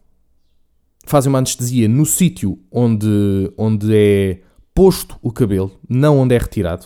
fazem 1.06 1.30
uma 1.30 1.40
anestesia 1.40 1.88
no 1.88 2.06
sítio 2.06 2.58
onde, 2.72 3.52
onde 3.58 3.94
é 3.94 4.42
posto 4.76 5.18
o 5.22 5.32
cabelo, 5.32 5.72
não 5.90 6.20
onde 6.20 6.36
é 6.36 6.38
retirado. 6.38 6.86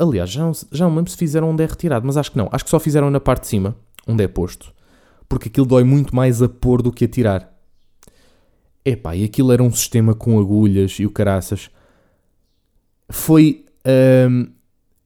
Aliás, 0.00 0.30
já 0.30 0.42
não, 0.42 0.52
já 0.72 0.88
não 0.88 0.96
lembro 0.96 1.10
se 1.10 1.16
fizeram 1.16 1.50
onde 1.50 1.62
é 1.62 1.66
retirado, 1.66 2.06
mas 2.06 2.16
acho 2.16 2.32
que 2.32 2.38
não. 2.38 2.48
Acho 2.50 2.64
que 2.64 2.70
só 2.70 2.80
fizeram 2.80 3.10
na 3.10 3.20
parte 3.20 3.42
de 3.42 3.48
cima, 3.48 3.76
onde 4.06 4.24
é 4.24 4.28
posto. 4.28 4.74
Porque 5.28 5.48
aquilo 5.48 5.66
dói 5.66 5.84
muito 5.84 6.16
mais 6.16 6.42
a 6.42 6.48
pôr 6.48 6.82
do 6.82 6.90
que 6.90 7.04
a 7.04 7.08
tirar. 7.08 7.54
Epá, 8.84 9.14
e 9.14 9.22
aquilo 9.22 9.52
era 9.52 9.62
um 9.62 9.70
sistema 9.70 10.14
com 10.14 10.38
agulhas 10.38 10.92
e 10.92 11.04
o 11.04 11.10
caraças. 11.10 11.70
Foi 13.10 13.66
hum, 14.30 14.50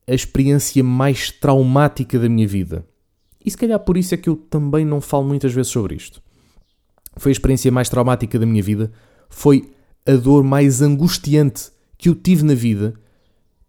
a 0.06 0.14
experiência 0.14 0.82
mais 0.84 1.30
traumática 1.30 2.18
da 2.18 2.28
minha 2.28 2.46
vida. 2.46 2.86
E 3.44 3.50
se 3.50 3.56
calhar 3.56 3.80
por 3.80 3.96
isso 3.96 4.14
é 4.14 4.16
que 4.16 4.28
eu 4.28 4.36
também 4.36 4.84
não 4.84 5.00
falo 5.00 5.24
muitas 5.24 5.52
vezes 5.52 5.72
sobre 5.72 5.96
isto. 5.96 6.22
Foi 7.16 7.30
a 7.30 7.34
experiência 7.34 7.70
mais 7.72 7.88
traumática 7.88 8.38
da 8.38 8.46
minha 8.46 8.62
vida. 8.62 8.92
Foi 9.28 9.72
a 10.06 10.14
dor 10.14 10.42
mais 10.42 10.82
angustiante 10.82 11.70
que 11.96 12.08
eu 12.08 12.14
tive 12.14 12.42
na 12.42 12.54
vida. 12.54 12.94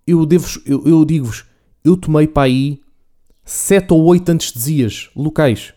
Eu, 0.05 0.25
devo, 0.25 0.47
eu, 0.65 0.83
eu 0.85 1.05
digo-vos, 1.05 1.45
eu 1.83 1.95
tomei 1.95 2.27
para 2.27 2.43
aí 2.43 2.81
sete 3.45 3.93
ou 3.93 4.03
oito 4.05 4.29
anestesias 4.29 5.09
locais. 5.15 5.73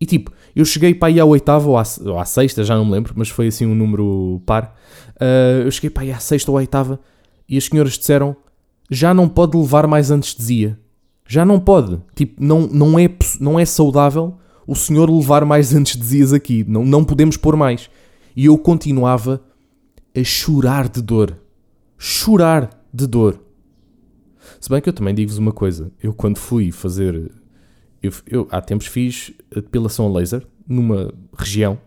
E 0.00 0.06
tipo, 0.06 0.32
eu 0.54 0.64
cheguei 0.64 0.94
para 0.94 1.08
aí 1.08 1.20
à 1.20 1.24
oitava 1.24 1.68
ou 1.68 1.76
à, 1.76 1.82
ou 2.04 2.18
à 2.18 2.24
sexta, 2.24 2.64
já 2.64 2.74
não 2.76 2.84
me 2.84 2.92
lembro, 2.92 3.12
mas 3.16 3.28
foi 3.28 3.48
assim 3.48 3.66
um 3.66 3.74
número 3.74 4.42
par. 4.46 4.76
Uh, 5.16 5.64
eu 5.64 5.70
cheguei 5.70 5.90
para 5.90 6.02
aí 6.04 6.12
à 6.12 6.18
sexta 6.18 6.50
ou 6.50 6.56
à 6.56 6.60
oitava 6.60 6.98
e 7.48 7.56
as 7.56 7.64
senhoras 7.64 7.98
disseram 7.98 8.36
já 8.90 9.14
não 9.14 9.28
pode 9.28 9.56
levar 9.56 9.86
mais 9.86 10.10
anestesia. 10.10 10.78
Já 11.26 11.44
não 11.44 11.60
pode. 11.60 12.00
Tipo, 12.14 12.42
não, 12.42 12.62
não, 12.62 12.98
é, 12.98 13.08
não 13.38 13.58
é 13.58 13.64
saudável 13.64 14.36
o 14.66 14.74
senhor 14.74 15.08
levar 15.08 15.44
mais 15.44 15.72
anestesias 15.74 16.32
aqui. 16.32 16.64
Não, 16.66 16.84
não 16.84 17.04
podemos 17.04 17.36
pôr 17.36 17.54
mais. 17.56 17.88
E 18.34 18.46
eu 18.46 18.58
continuava 18.58 19.40
a 20.14 20.24
chorar 20.24 20.88
de 20.88 21.02
dor. 21.02 21.38
Chorar 21.98 22.70
de 22.92 23.06
dor. 23.06 23.40
Se 24.60 24.68
bem 24.68 24.80
que 24.80 24.88
eu 24.88 24.92
também 24.92 25.14
digo-vos 25.14 25.38
uma 25.38 25.52
coisa. 25.52 25.92
Eu 26.02 26.12
quando 26.12 26.38
fui 26.38 26.72
fazer... 26.72 27.30
Eu, 28.02 28.12
eu 28.26 28.48
há 28.50 28.60
tempos 28.60 28.86
fiz 28.86 29.32
depilação 29.54 30.06
a 30.06 30.18
laser 30.18 30.46
numa 30.66 31.12
região 31.36 31.78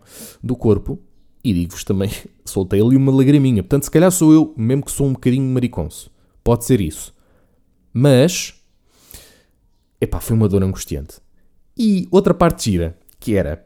do 0.42 0.54
corpo 0.54 1.00
e 1.42 1.52
digo-vos 1.52 1.84
também, 1.84 2.10
soltei 2.44 2.80
ali 2.80 2.96
uma 2.96 3.12
lagriminha. 3.12 3.62
Portanto, 3.62 3.84
se 3.84 3.90
calhar 3.90 4.10
sou 4.10 4.32
eu, 4.32 4.54
mesmo 4.56 4.84
que 4.84 4.92
sou 4.92 5.06
um 5.06 5.12
bocadinho 5.12 5.44
mariconso. 5.52 6.10
Pode 6.42 6.64
ser 6.64 6.80
isso. 6.80 7.12
Mas, 7.92 8.54
epá, 10.00 10.20
foi 10.20 10.36
uma 10.36 10.48
dor 10.48 10.62
angustiante. 10.62 11.20
E 11.76 12.08
outra 12.10 12.32
parte 12.32 12.70
gira, 12.70 12.98
que 13.20 13.34
era, 13.34 13.64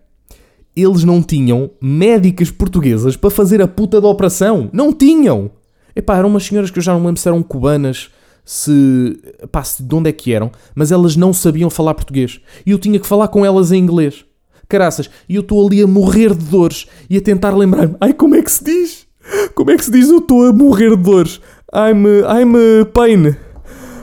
eles 0.83 1.05
não 1.05 1.23
tinham 1.23 1.71
médicas 1.81 2.51
portuguesas 2.51 3.17
para 3.17 3.31
fazer 3.31 3.61
a 3.63 3.69
puta 3.69 4.01
da 4.01 4.09
operação. 4.09 4.69
Não 4.73 4.93
tinham! 4.93 5.51
Epá, 5.95 6.17
eram 6.17 6.29
umas 6.29 6.45
senhoras 6.45 6.71
que 6.71 6.79
eu 6.79 6.83
já 6.83 6.93
não 6.93 7.05
lembro 7.05 7.21
se 7.21 7.27
eram 7.27 7.43
cubanas, 7.43 8.11
se, 8.45 9.21
epá, 9.43 9.63
se 9.65 9.83
de 9.83 9.95
onde 9.95 10.09
é 10.09 10.13
que 10.13 10.33
eram, 10.33 10.51
mas 10.75 10.93
elas 10.93 11.17
não 11.17 11.33
sabiam 11.33 11.69
falar 11.69 11.95
português. 11.95 12.41
E 12.65 12.71
eu 12.71 12.79
tinha 12.79 12.99
que 12.99 13.07
falar 13.07 13.29
com 13.29 13.45
elas 13.45 13.73
em 13.73 13.79
inglês. 13.79 14.25
Caraças, 14.69 15.11
e 15.29 15.35
eu 15.35 15.41
estou 15.41 15.67
ali 15.67 15.83
a 15.83 15.87
morrer 15.87 16.35
de 16.35 16.45
dores 16.45 16.87
e 17.09 17.17
a 17.17 17.21
tentar 17.21 17.57
lembrar-me. 17.57 17.97
Ai, 18.01 18.13
como 18.13 18.35
é 18.35 18.43
que 18.43 18.51
se 18.51 18.63
diz? 18.63 19.07
Como 19.55 19.71
é 19.71 19.77
que 19.77 19.85
se 19.85 19.91
diz 19.91 20.09
eu 20.09 20.19
estou 20.19 20.47
a 20.47 20.53
morrer 20.53 20.91
de 20.91 21.03
dores? 21.03 21.41
I'm, 21.75 22.07
I'm 22.07 22.87
pain. 22.93 23.37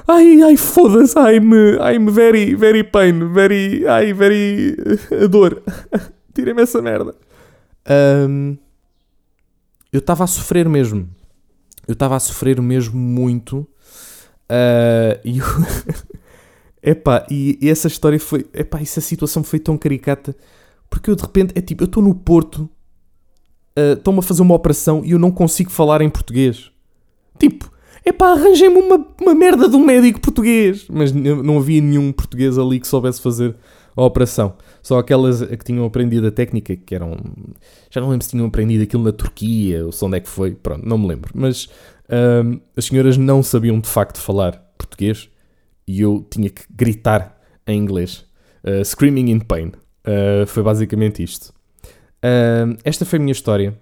Ai, 0.07 0.41
ai, 0.43 0.57
foda-se. 0.57 1.17
I'm, 1.17 1.51
I'm 1.79 2.11
very, 2.11 2.53
very 2.53 2.83
pain. 2.83 3.33
Very, 3.33 3.87
ai, 3.87 4.13
very 4.13 4.75
uh, 5.11 5.27
dor. 5.27 5.61
Tirem-me 6.35 6.61
essa 6.61 6.81
merda. 6.81 7.15
Um, 8.27 8.57
eu 9.91 9.99
estava 9.99 10.25
a 10.25 10.27
sofrer 10.27 10.67
mesmo. 10.67 11.09
Eu 11.87 11.93
estava 11.93 12.17
a 12.17 12.19
sofrer 12.19 12.61
mesmo 12.61 12.99
muito. 12.99 13.59
Uh, 14.49 15.17
e 15.23 15.37
eu... 15.39 15.45
epá, 16.83 17.25
e, 17.31 17.57
essa 17.63 17.87
história 17.87 18.19
foi. 18.19 18.45
Epá, 18.53 18.81
essa 18.81 18.99
situação 18.99 19.43
foi 19.43 19.59
tão 19.59 19.77
caricata. 19.77 20.35
Porque 20.89 21.09
eu 21.09 21.15
de 21.15 21.21
repente, 21.21 21.53
é 21.57 21.61
tipo, 21.61 21.83
eu 21.83 21.85
estou 21.85 22.03
no 22.03 22.13
Porto, 22.13 22.69
uh, 23.79 23.93
estão-me 23.93 24.19
a 24.19 24.21
fazer 24.21 24.41
uma 24.41 24.55
operação 24.55 25.03
e 25.05 25.11
eu 25.11 25.19
não 25.19 25.31
consigo 25.31 25.71
falar 25.71 26.01
em 26.01 26.09
português. 26.09 26.69
Tipo, 27.39 27.71
é 28.03 28.11
pá, 28.11 28.33
arranjei-me 28.33 28.77
uma, 28.77 29.07
uma 29.21 29.33
merda 29.33 29.69
de 29.69 29.75
um 29.77 29.85
médico 29.85 30.19
português. 30.19 30.85
Mas 30.89 31.13
não 31.13 31.59
havia 31.59 31.79
nenhum 31.79 32.11
português 32.11 32.57
ali 32.57 32.77
que 32.77 32.87
soubesse 32.87 33.21
fazer 33.21 33.55
a 33.95 34.03
operação. 34.03 34.55
Só 34.81 34.99
aquelas 34.99 35.41
que 35.41 35.63
tinham 35.63 35.85
aprendido 35.85 36.27
a 36.27 36.31
técnica, 36.31 36.75
que 36.75 36.93
eram. 36.93 37.15
Já 37.89 38.01
não 38.01 38.09
lembro 38.09 38.23
se 38.23 38.31
tinham 38.31 38.45
aprendido 38.45 38.83
aquilo 38.83 39.03
na 39.03 39.11
Turquia 39.11 39.85
ou 39.85 39.91
se 39.91 40.03
onde 40.03 40.17
é 40.17 40.19
que 40.19 40.29
foi. 40.29 40.53
Pronto, 40.53 40.87
não 40.87 40.97
me 40.97 41.07
lembro. 41.07 41.31
Mas 41.33 41.69
um, 42.09 42.59
as 42.75 42.85
senhoras 42.85 43.17
não 43.17 43.41
sabiam 43.41 43.79
de 43.79 43.87
facto 43.87 44.19
falar 44.19 44.57
português 44.77 45.29
e 45.87 46.01
eu 46.01 46.25
tinha 46.29 46.49
que 46.49 46.63
gritar 46.69 47.39
em 47.65 47.77
inglês. 47.77 48.25
Uh, 48.63 48.83
screaming 48.83 49.31
in 49.31 49.39
pain. 49.39 49.71
Uh, 50.05 50.45
foi 50.45 50.63
basicamente 50.63 51.23
isto. 51.23 51.53
Uh, 52.23 52.77
esta 52.83 53.05
foi 53.05 53.17
a 53.17 53.21
minha 53.21 53.31
história 53.31 53.77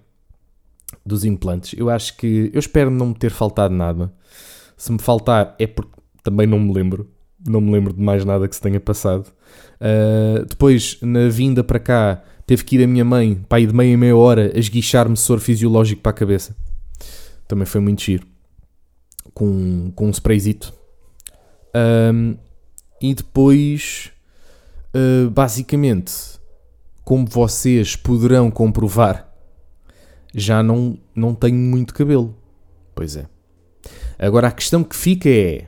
dos 1.04 1.24
implantes. 1.24 1.78
Eu 1.78 1.90
acho 1.90 2.16
que. 2.16 2.50
Eu 2.52 2.60
espero 2.60 2.90
não 2.90 3.08
me 3.08 3.14
ter 3.14 3.30
faltado 3.30 3.74
nada. 3.74 4.12
Se 4.76 4.92
me 4.92 4.98
faltar 4.98 5.54
é 5.58 5.66
porque 5.66 5.92
também 6.22 6.46
não 6.46 6.58
me 6.58 6.72
lembro. 6.72 7.10
Não 7.46 7.60
me 7.60 7.72
lembro 7.72 7.92
de 7.92 8.02
mais 8.02 8.24
nada 8.24 8.48
que 8.48 8.56
se 8.56 8.62
tenha 8.62 8.80
passado. 8.80 9.26
Uh, 9.80 10.44
depois, 10.46 10.98
na 11.02 11.28
vinda 11.28 11.62
para 11.62 11.78
cá, 11.78 12.22
teve 12.46 12.64
que 12.64 12.76
ir 12.76 12.84
a 12.84 12.86
minha 12.86 13.04
mãe, 13.04 13.34
pai 13.48 13.66
de 13.66 13.74
meia 13.74 13.96
meia 13.96 14.16
hora, 14.16 14.50
a 14.54 14.58
esguichar-me 14.58 15.16
soro 15.16 15.40
fisiológico 15.40 16.02
para 16.02 16.10
a 16.10 16.14
cabeça. 16.14 16.56
Também 17.46 17.66
foi 17.66 17.80
muito 17.80 18.02
giro. 18.02 18.26
Com, 19.34 19.92
com 19.94 20.06
um 20.06 20.10
sprayzito. 20.10 20.72
Um, 21.74 22.36
e 23.00 23.14
depois, 23.14 24.10
uh, 24.94 25.28
basicamente, 25.30 26.12
como 27.04 27.26
vocês 27.26 27.96
poderão 27.96 28.50
comprovar, 28.50 29.30
já 30.34 30.62
não, 30.62 30.98
não 31.14 31.34
tenho 31.34 31.56
muito 31.56 31.92
cabelo. 31.92 32.34
Pois 32.94 33.16
é. 33.16 33.26
Agora 34.18 34.48
a 34.48 34.52
questão 34.52 34.82
que 34.82 34.96
fica 34.96 35.28
é: 35.28 35.66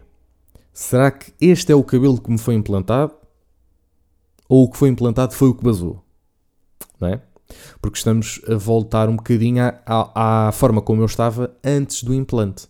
será 0.76 1.10
que 1.10 1.32
este 1.40 1.72
é 1.72 1.74
o 1.74 1.82
cabelo 1.82 2.20
que 2.20 2.30
me 2.30 2.36
foi 2.36 2.54
implantado? 2.54 3.14
Ou 4.46 4.64
o 4.64 4.70
que 4.70 4.76
foi 4.76 4.90
implantado 4.90 5.32
foi 5.32 5.48
o 5.48 5.54
que 5.54 5.64
basou? 5.64 6.04
Não 7.00 7.08
é? 7.08 7.22
Porque 7.80 7.96
estamos 7.96 8.42
a 8.46 8.56
voltar 8.56 9.08
um 9.08 9.16
bocadinho 9.16 9.62
à, 9.64 9.80
à, 9.86 10.48
à 10.48 10.52
forma 10.52 10.82
como 10.82 11.00
eu 11.00 11.06
estava 11.06 11.56
antes 11.64 12.02
do 12.02 12.12
implante. 12.12 12.68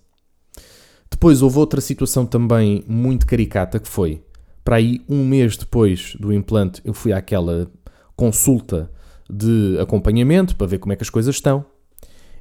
Depois 1.11 1.43
houve 1.43 1.59
outra 1.59 1.81
situação 1.81 2.25
também 2.25 2.85
muito 2.87 3.27
caricata 3.27 3.81
que 3.81 3.89
foi 3.89 4.23
para 4.65 4.77
aí 4.77 5.05
um 5.09 5.27
mês 5.27 5.57
depois 5.57 6.15
do 6.21 6.33
implante 6.33 6.81
eu 6.85 6.95
fui 6.95 7.13
àquela 7.13 7.69
consulta 8.15 8.91
de 9.29 9.79
acompanhamento 9.81 10.55
para 10.55 10.69
ver 10.69 10.79
como 10.79 10.93
é 10.93 10.97
que 10.97 11.03
as 11.03 11.11
coisas 11.11 11.35
estão. 11.35 11.65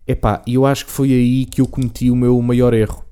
Epá, 0.08 0.43
eu 0.45 0.63
acho 0.63 0.86
que 0.86 0.91
foi 0.91 1.12
aí 1.12 1.45
que 1.45 1.60
eu 1.60 1.67
cometi 1.67 2.12
o 2.12 2.15
meu 2.15 2.39
maior 2.39 2.73
erro. 2.75 3.05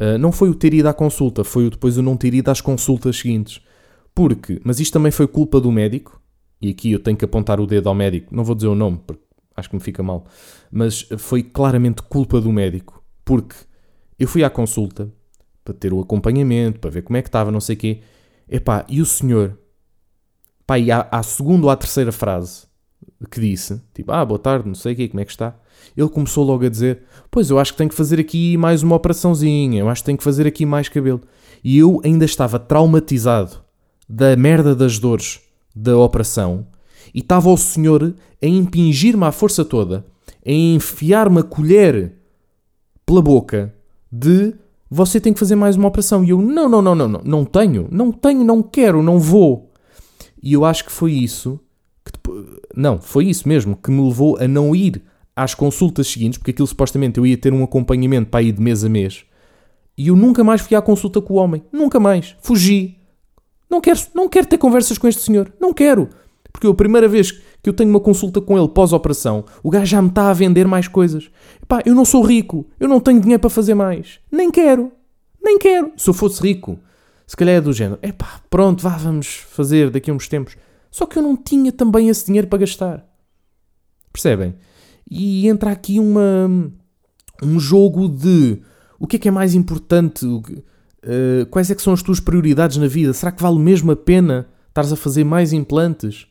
Uh, 0.00 0.18
não 0.18 0.30
foi 0.30 0.50
o 0.50 0.54
ter 0.54 0.74
ido 0.74 0.88
à 0.88 0.94
consulta, 0.94 1.42
foi 1.42 1.70
depois 1.70 1.96
o 1.96 2.02
não 2.02 2.16
ter 2.16 2.34
ido 2.34 2.50
às 2.50 2.60
consultas 2.60 3.16
seguintes. 3.16 3.60
Porque, 4.14 4.60
mas 4.64 4.80
isto 4.80 4.92
também 4.92 5.12
foi 5.12 5.26
culpa 5.26 5.60
do 5.60 5.70
médico, 5.70 6.20
e 6.60 6.70
aqui 6.70 6.92
eu 6.92 6.98
tenho 6.98 7.16
que 7.16 7.24
apontar 7.24 7.60
o 7.60 7.66
dedo 7.66 7.88
ao 7.88 7.94
médico, 7.94 8.34
não 8.34 8.44
vou 8.44 8.54
dizer 8.54 8.68
o 8.68 8.74
nome, 8.74 9.00
porque 9.06 9.22
acho 9.54 9.68
que 9.68 9.76
me 9.76 9.82
fica 9.82 10.02
mal, 10.02 10.26
mas 10.70 11.08
foi 11.18 11.42
claramente 11.42 12.02
culpa 12.02 12.40
do 12.40 12.52
médico, 12.52 13.02
porque 13.24 13.56
eu 14.18 14.26
fui 14.26 14.42
à 14.42 14.50
consulta 14.50 15.12
para 15.64 15.74
ter 15.74 15.92
o 15.92 16.00
acompanhamento, 16.00 16.80
para 16.80 16.90
ver 16.90 17.02
como 17.02 17.16
é 17.16 17.22
que 17.22 17.28
estava, 17.28 17.50
não 17.50 17.60
sei 17.60 17.74
o 17.74 17.78
quê. 17.78 18.00
Epá, 18.48 18.86
e 18.88 19.00
o 19.00 19.06
senhor, 19.06 19.58
pá, 20.66 20.78
e 20.78 20.90
à, 20.90 21.08
à 21.10 21.22
segunda 21.22 21.66
ou 21.66 21.70
à 21.70 21.76
terceira 21.76 22.12
frase 22.12 22.66
que 23.30 23.40
disse, 23.40 23.80
tipo, 23.94 24.12
ah, 24.12 24.24
boa 24.24 24.38
tarde, 24.38 24.68
não 24.68 24.74
sei 24.74 24.92
o 24.92 24.96
quê, 24.96 25.08
como 25.08 25.20
é 25.20 25.24
que 25.24 25.30
está? 25.30 25.54
ele 25.96 26.08
começou 26.08 26.44
logo 26.44 26.64
a 26.64 26.68
dizer: 26.68 27.02
Pois 27.30 27.50
eu 27.50 27.58
acho 27.58 27.72
que 27.72 27.78
tenho 27.78 27.90
que 27.90 27.96
fazer 27.96 28.20
aqui 28.20 28.56
mais 28.56 28.82
uma 28.82 28.96
operaçãozinha, 28.96 29.80
eu 29.80 29.88
acho 29.88 30.02
que 30.02 30.06
tenho 30.06 30.18
que 30.18 30.24
fazer 30.24 30.46
aqui 30.46 30.64
mais 30.64 30.88
cabelo. 30.88 31.20
E 31.64 31.78
eu 31.78 32.00
ainda 32.04 32.24
estava 32.24 32.58
traumatizado 32.58 33.58
da 34.08 34.36
merda 34.36 34.74
das 34.74 34.98
dores 34.98 35.40
da 35.74 35.96
operação 35.96 36.66
e 37.14 37.20
estava 37.20 37.48
o 37.48 37.56
senhor 37.56 38.14
a 38.42 38.46
impingir-me 38.46 39.24
à 39.24 39.32
força 39.32 39.64
toda, 39.64 40.04
a 40.44 40.50
enfiar 40.50 41.26
uma 41.28 41.42
colher 41.42 42.12
pela 43.04 43.22
boca 43.22 43.74
de 44.10 44.54
você 44.88 45.18
tem 45.20 45.32
que 45.32 45.40
fazer 45.40 45.56
mais 45.56 45.76
uma 45.76 45.88
operação. 45.88 46.24
E 46.24 46.30
eu, 46.30 46.40
não, 46.40 46.68
não, 46.68 46.80
não, 46.80 46.94
não, 46.94 47.08
não, 47.08 47.22
não 47.24 47.44
tenho, 47.44 47.88
não 47.90 48.12
tenho, 48.12 48.44
não 48.44 48.62
quero, 48.62 49.02
não 49.02 49.18
vou. 49.18 49.72
E 50.40 50.52
eu 50.52 50.64
acho 50.64 50.84
que 50.84 50.92
foi 50.92 51.12
isso 51.12 51.58
não, 52.76 53.00
foi 53.00 53.26
isso 53.26 53.48
mesmo 53.48 53.74
que 53.74 53.90
me 53.90 54.06
levou 54.06 54.36
a 54.38 54.46
não 54.46 54.76
ir 54.76 55.02
às 55.34 55.54
consultas 55.54 56.06
seguintes, 56.06 56.38
porque 56.38 56.50
aquilo 56.50 56.66
supostamente 56.66 57.18
eu 57.18 57.26
ia 57.26 57.36
ter 57.36 57.52
um 57.52 57.64
acompanhamento 57.64 58.30
para 58.30 58.42
ir 58.42 58.52
de 58.52 58.60
mês 58.60 58.84
a 58.84 58.88
mês. 58.88 59.24
E 59.96 60.08
eu 60.08 60.16
nunca 60.16 60.44
mais 60.44 60.60
fui 60.60 60.76
à 60.76 60.82
consulta 60.82 61.20
com 61.20 61.34
o 61.34 61.36
homem. 61.36 61.64
Nunca 61.72 61.98
mais. 61.98 62.36
Fugi. 62.40 62.98
Não 63.68 63.80
quero, 63.80 63.98
não 64.14 64.28
quero 64.28 64.46
ter 64.46 64.58
conversas 64.58 64.98
com 64.98 65.08
este 65.08 65.22
senhor. 65.22 65.52
Não 65.58 65.72
quero. 65.72 66.10
Porque 66.52 66.66
a 66.66 66.74
primeira 66.74 67.08
vez 67.08 67.32
que 67.32 67.68
eu 67.68 67.72
tenho 67.72 67.90
uma 67.90 68.00
consulta 68.00 68.40
com 68.40 68.58
ele 68.58 68.68
pós-operação, 68.68 69.44
o 69.62 69.70
gajo 69.70 69.86
já 69.86 70.00
me 70.00 70.08
está 70.08 70.28
a 70.30 70.34
vender 70.34 70.66
mais 70.66 70.86
coisas. 70.86 71.30
Pá, 71.66 71.82
eu 71.84 71.94
não 71.94 72.04
sou 72.04 72.22
rico. 72.22 72.66
Eu 72.78 72.88
não 72.88 73.00
tenho 73.00 73.20
dinheiro 73.20 73.40
para 73.40 73.50
fazer 73.50 73.74
mais. 73.74 74.20
Nem 74.30 74.50
quero. 74.50 74.92
Nem 75.42 75.58
quero. 75.58 75.92
Se 75.96 76.08
eu 76.08 76.14
fosse 76.14 76.42
rico, 76.42 76.78
se 77.26 77.36
calhar 77.36 77.56
é 77.56 77.60
do 77.60 77.72
género. 77.72 77.98
É 78.02 78.12
pá, 78.12 78.40
pronto, 78.50 78.82
vá, 78.82 78.96
vamos 78.96 79.46
fazer 79.48 79.90
daqui 79.90 80.10
a 80.10 80.14
uns 80.14 80.28
tempos. 80.28 80.56
Só 80.96 81.04
que 81.04 81.18
eu 81.18 81.22
não 81.22 81.36
tinha 81.36 81.70
também 81.70 82.08
esse 82.08 82.24
dinheiro 82.24 82.48
para 82.48 82.60
gastar. 82.60 83.06
Percebem? 84.10 84.54
E 85.10 85.46
entra 85.46 85.70
aqui 85.70 86.00
uma, 86.00 86.72
um 87.42 87.60
jogo 87.60 88.08
de 88.08 88.62
o 88.98 89.06
que 89.06 89.16
é 89.16 89.18
que 89.18 89.28
é 89.28 89.30
mais 89.30 89.54
importante, 89.54 90.24
uh, 90.24 91.46
quais 91.50 91.70
é 91.70 91.74
que 91.74 91.82
são 91.82 91.92
as 91.92 92.00
tuas 92.00 92.18
prioridades 92.18 92.78
na 92.78 92.86
vida? 92.86 93.12
Será 93.12 93.30
que 93.30 93.42
vale 93.42 93.58
mesmo 93.58 93.92
a 93.92 93.96
pena 93.96 94.48
estares 94.68 94.90
a 94.90 94.96
fazer 94.96 95.22
mais 95.22 95.52
implantes? 95.52 96.26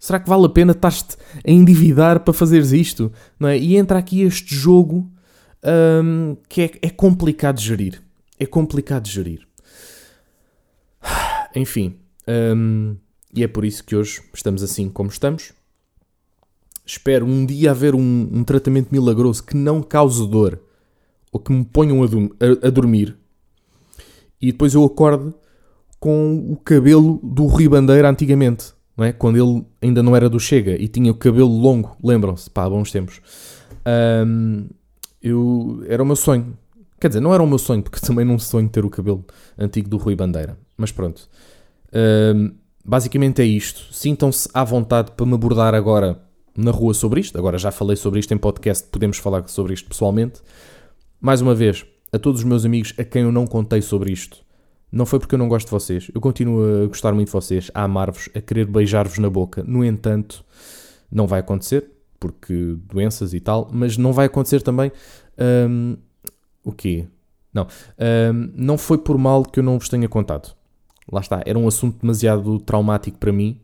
Será 0.00 0.18
que 0.18 0.28
vale 0.28 0.46
a 0.46 0.50
pena 0.50 0.72
estar-te 0.72 1.16
a 1.46 1.48
endividar 1.48 2.18
para 2.24 2.34
fazeres 2.34 2.72
isto? 2.72 3.12
Não 3.38 3.48
é? 3.48 3.56
E 3.56 3.76
entra 3.76 4.00
aqui 4.00 4.22
este 4.22 4.52
jogo 4.52 5.08
um, 6.02 6.36
que 6.48 6.62
é, 6.62 6.70
é 6.82 6.90
complicado 6.90 7.58
de 7.58 7.66
gerir. 7.66 8.02
É 8.36 8.46
complicado 8.46 9.04
de 9.04 9.12
gerir. 9.12 9.46
Enfim, 11.54 11.94
um, 12.26 12.96
e 13.34 13.42
é 13.44 13.48
por 13.48 13.64
isso 13.64 13.84
que 13.84 13.96
hoje 13.96 14.22
estamos 14.34 14.62
assim 14.62 14.88
como 14.88 15.10
estamos. 15.10 15.52
Espero 16.84 17.24
um 17.24 17.46
dia 17.46 17.70
haver 17.70 17.94
um, 17.94 18.28
um 18.32 18.42
tratamento 18.42 18.88
milagroso 18.90 19.44
que 19.44 19.56
não 19.56 19.82
cause 19.82 20.26
dor 20.28 20.60
ou 21.30 21.38
que 21.38 21.52
me 21.52 21.64
ponham 21.64 22.02
a, 22.02 22.06
a, 22.06 22.66
a 22.66 22.70
dormir 22.70 23.16
e 24.40 24.52
depois 24.52 24.74
eu 24.74 24.84
acordo 24.84 25.34
com 25.98 26.50
o 26.50 26.56
cabelo 26.56 27.20
do 27.22 27.44
Rui 27.46 27.68
Bandeira 27.68 28.08
antigamente, 28.08 28.72
não 28.96 29.04
é? 29.04 29.12
quando 29.12 29.36
ele 29.36 29.66
ainda 29.82 30.02
não 30.02 30.16
era 30.16 30.30
do 30.30 30.40
Chega 30.40 30.72
e 30.80 30.88
tinha 30.88 31.12
o 31.12 31.14
cabelo 31.14 31.50
longo, 31.50 31.94
lembram-se? 32.02 32.48
Pá, 32.48 32.68
bons 32.68 32.90
tempos. 32.90 33.20
Um, 34.26 34.66
eu, 35.22 35.84
era 35.86 36.02
o 36.02 36.06
meu 36.06 36.16
sonho. 36.16 36.56
Quer 36.98 37.08
dizer, 37.08 37.20
não 37.20 37.34
era 37.34 37.42
o 37.42 37.46
meu 37.46 37.58
sonho, 37.58 37.82
porque 37.82 38.00
também 38.04 38.24
não 38.24 38.38
sonho 38.38 38.68
ter 38.68 38.84
o 38.84 38.90
cabelo 38.90 39.24
antigo 39.58 39.90
do 39.90 39.98
Rui 39.98 40.16
Bandeira. 40.16 40.56
Mas 40.76 40.90
pronto. 40.90 41.28
Um, 41.92 42.52
basicamente 42.84 43.42
é 43.42 43.44
isto. 43.44 43.92
Sintam-se 43.92 44.48
à 44.52 44.64
vontade 44.64 45.12
para 45.12 45.26
me 45.26 45.34
abordar 45.34 45.74
agora 45.74 46.20
na 46.56 46.70
rua 46.70 46.94
sobre 46.94 47.20
isto. 47.20 47.38
Agora 47.38 47.58
já 47.58 47.70
falei 47.70 47.96
sobre 47.96 48.20
isto 48.20 48.32
em 48.34 48.38
podcast, 48.38 48.88
podemos 48.90 49.18
falar 49.18 49.46
sobre 49.48 49.74
isto 49.74 49.88
pessoalmente. 49.88 50.40
Mais 51.20 51.40
uma 51.40 51.54
vez, 51.54 51.84
a 52.12 52.18
todos 52.18 52.40
os 52.40 52.44
meus 52.44 52.64
amigos 52.64 52.94
a 52.98 53.04
quem 53.04 53.22
eu 53.22 53.32
não 53.32 53.46
contei 53.46 53.82
sobre 53.82 54.12
isto. 54.12 54.38
Não 54.92 55.06
foi 55.06 55.20
porque 55.20 55.34
eu 55.34 55.38
não 55.38 55.48
gosto 55.48 55.66
de 55.66 55.72
vocês. 55.72 56.10
Eu 56.12 56.20
continuo 56.20 56.84
a 56.84 56.86
gostar 56.86 57.12
muito 57.12 57.28
de 57.28 57.32
vocês, 57.32 57.70
a 57.74 57.84
amar-vos, 57.84 58.28
a 58.34 58.40
querer 58.40 58.66
beijar-vos 58.66 59.18
na 59.18 59.30
boca. 59.30 59.62
No 59.62 59.84
entanto, 59.84 60.44
não 61.10 61.26
vai 61.26 61.40
acontecer, 61.40 61.88
porque 62.18 62.76
doenças 62.92 63.32
e 63.32 63.40
tal, 63.40 63.68
mas 63.72 63.96
não 63.96 64.12
vai 64.12 64.26
acontecer 64.26 64.62
também. 64.62 64.90
Um, 65.38 65.96
o 66.64 66.72
quê? 66.72 67.06
Não. 67.54 67.66
Um, 67.98 68.52
não 68.54 68.76
foi 68.76 68.98
por 68.98 69.16
mal 69.16 69.44
que 69.44 69.60
eu 69.60 69.64
não 69.64 69.78
vos 69.78 69.88
tenha 69.88 70.08
contado. 70.08 70.54
Lá 71.10 71.20
está. 71.20 71.42
Era 71.44 71.58
um 71.58 71.66
assunto 71.66 72.00
demasiado 72.00 72.58
traumático 72.60 73.18
para 73.18 73.32
mim. 73.32 73.60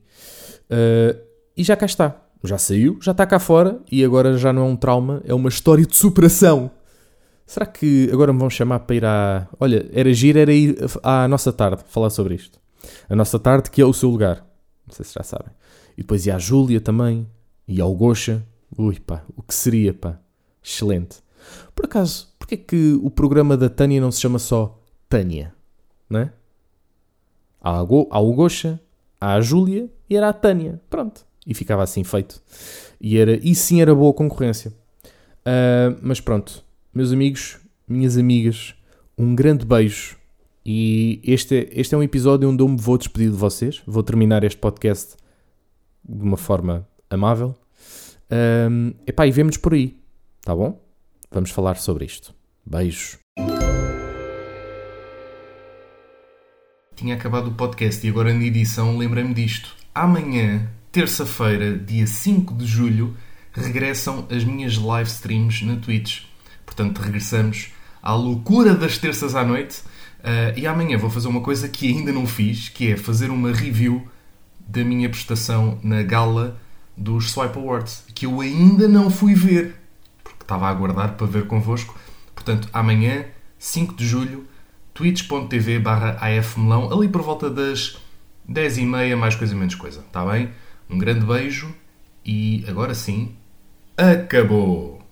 Uh, 0.71 1.19
e 1.57 1.63
já 1.63 1.77
cá 1.77 1.87
está 1.87 2.27
já 2.47 2.59
saiu, 2.59 2.99
já 3.03 3.13
está 3.13 3.27
cá 3.27 3.39
fora 3.39 3.81
e 3.91 4.05
agora 4.05 4.37
já 4.39 4.53
não 4.53 4.63
é 4.63 4.65
um 4.67 4.77
trauma, 4.77 5.21
é 5.25 5.35
uma 5.35 5.49
história 5.49 5.85
de 5.85 5.97
superação. 5.97 6.71
Será 7.47 7.67
que 7.67 8.11
agora 8.13 8.33
me 8.33 8.39
vão 8.39 8.51
chamar 8.51 8.81
para 8.81 8.97
ir 8.97 9.05
à. 9.05 9.49
Olha, 9.61 9.89
era 9.93 10.13
giro, 10.13 10.39
era 10.39 10.53
ir 10.53 10.77
à 11.03 11.29
nossa 11.29 11.53
tarde 11.53 11.85
falar 11.89 12.11
sobre 12.11 12.35
isto. 12.35 12.59
A 13.09 13.15
nossa 13.15 13.39
tarde, 13.39 13.71
que 13.71 13.81
é 13.81 13.85
o 13.85 13.93
seu 13.93 14.11
lugar. 14.11 14.45
Não 14.87 14.95
sei 14.95 15.05
se 15.05 15.15
já 15.15 15.23
sabem. 15.23 15.53
E 15.97 16.03
depois 16.03 16.27
ia 16.27 16.35
à 16.35 16.39
Júlia 16.39 16.81
também, 16.81 17.27
e 17.67 17.81
ao 17.81 17.95
Gocha. 17.95 18.45
Ui, 18.77 18.99
pá, 18.99 19.23
o 19.37 19.43
que 19.43 19.55
seria, 19.55 19.95
pá. 19.95 20.19
Excelente. 20.63 21.19
Por 21.75 21.85
acaso, 21.85 22.35
porquê 22.39 22.55
é 22.55 22.59
que 22.59 22.99
o 23.01 23.11
programa 23.11 23.57
da 23.57 23.69
Tânia 23.69 24.01
não 24.01 24.11
se 24.11 24.21
chama 24.21 24.41
só 24.41 24.81
Tânia? 25.09 25.55
Não 26.11 26.21
é? 26.21 26.33
O 27.83 28.33
Gocha, 28.33 28.81
a 29.21 29.41
Júlia 29.41 29.91
e 30.09 30.17
era 30.17 30.29
a 30.29 30.33
Tânia. 30.33 30.81
Pronto 30.89 31.27
e 31.47 31.55
ficava 31.55 31.83
assim 31.83 32.03
feito. 32.03 32.43
E, 33.01 33.17
era, 33.17 33.37
e 33.37 33.55
sim 33.55 33.81
era 33.81 33.95
boa 33.95 34.13
concorrência. 34.13 34.73
Uh, 35.47 35.97
mas 36.03 36.21
pronto, 36.21 36.65
meus 36.93 37.13
amigos, 37.13 37.59
minhas 37.87 38.19
amigas, 38.19 38.75
um 39.17 39.35
grande 39.35 39.65
beijo. 39.65 40.17
E 40.65 41.21
este, 41.23 41.57
é, 41.57 41.69
este 41.81 41.95
é 41.95 41.99
um 41.99 42.03
episódio 42.03 42.51
onde 42.51 42.63
eu 42.63 42.69
me 42.69 42.77
vou 42.77 42.99
despedir 42.99 43.31
de 43.31 43.37
vocês. 43.37 43.81
Vou 43.87 44.03
terminar 44.03 44.43
este 44.43 44.59
podcast 44.59 45.15
de 46.05 46.23
uma 46.23 46.37
forma 46.37 46.87
amável. 47.09 47.55
Um, 48.69 48.93
epá, 49.07 49.25
e 49.29 49.31
vemos 49.31 49.57
por 49.57 49.75
aí, 49.75 49.97
tá 50.43 50.55
bom? 50.57 50.83
Vamos 51.31 51.51
falar 51.51 51.77
sobre 51.77 52.05
isto. 52.05 52.35
Beijos. 52.65 53.19
Tinha 56.97 57.15
acabado 57.15 57.49
o 57.49 57.53
podcast 57.53 58.07
e 58.07 58.09
agora 58.09 58.33
na 58.33 58.43
edição 58.43 58.97
lembrei-me 58.97 59.35
disto. 59.35 59.69
Amanhã 59.95 60.67
terça-feira, 60.91 61.77
dia 61.77 62.07
5 62.07 62.55
de 62.55 62.65
julho, 62.65 63.15
regressam 63.53 64.27
as 64.31 64.43
minhas 64.43 64.79
live 64.79 65.11
streams 65.11 65.63
na 65.63 65.77
Twitch. 65.77 66.23
Portanto, 66.65 67.03
regressamos 67.03 67.69
à 68.03 68.15
loucura 68.15 68.75
das 68.75 68.97
terças 68.97 69.35
à 69.35 69.45
noite. 69.45 69.81
Uh, 70.21 70.59
e 70.59 70.67
amanhã 70.67 70.97
vou 70.97 71.11
fazer 71.11 71.29
uma 71.29 71.43
coisa 71.43 71.69
que 71.69 71.87
ainda 71.87 72.11
não 72.11 72.27
fiz, 72.27 72.71
que 72.71 72.91
é 72.91 72.97
fazer 72.97 73.31
uma 73.31 73.53
review 73.53 74.09
da 74.67 74.83
minha 74.83 75.11
prestação 75.11 75.79
na 75.83 76.03
gala 76.03 76.59
dos 76.97 77.31
Swipe 77.31 77.59
Awards, 77.59 78.05
que 78.15 78.25
eu 78.25 78.41
ainda 78.41 78.89
não 78.89 79.11
fui 79.11 79.35
ver, 79.35 79.77
porque 80.25 80.45
estava 80.45 80.67
a 80.67 80.71
aguardar 80.71 81.13
para 81.13 81.27
ver 81.27 81.47
convosco. 81.47 81.95
Portanto, 82.35 82.71
amanhã, 82.73 83.27
5 83.59 83.95
de 83.95 84.07
julho, 84.07 84.47
twitch.tv 84.97 85.79
barra 85.79 86.19
afmelão, 86.39 86.91
ali 86.93 87.07
por 87.07 87.23
volta 87.23 87.51
das 87.51 87.99
10h30, 88.51 89.15
mais 89.15 89.35
coisa 89.35 89.55
menos 89.55 89.75
coisa, 89.75 90.01
está 90.01 90.25
bem? 90.25 90.51
Um 90.89 90.97
grande 90.97 91.25
beijo 91.25 91.73
e 92.25 92.65
agora 92.67 92.95
sim, 92.95 93.37
acabou! 93.97 95.06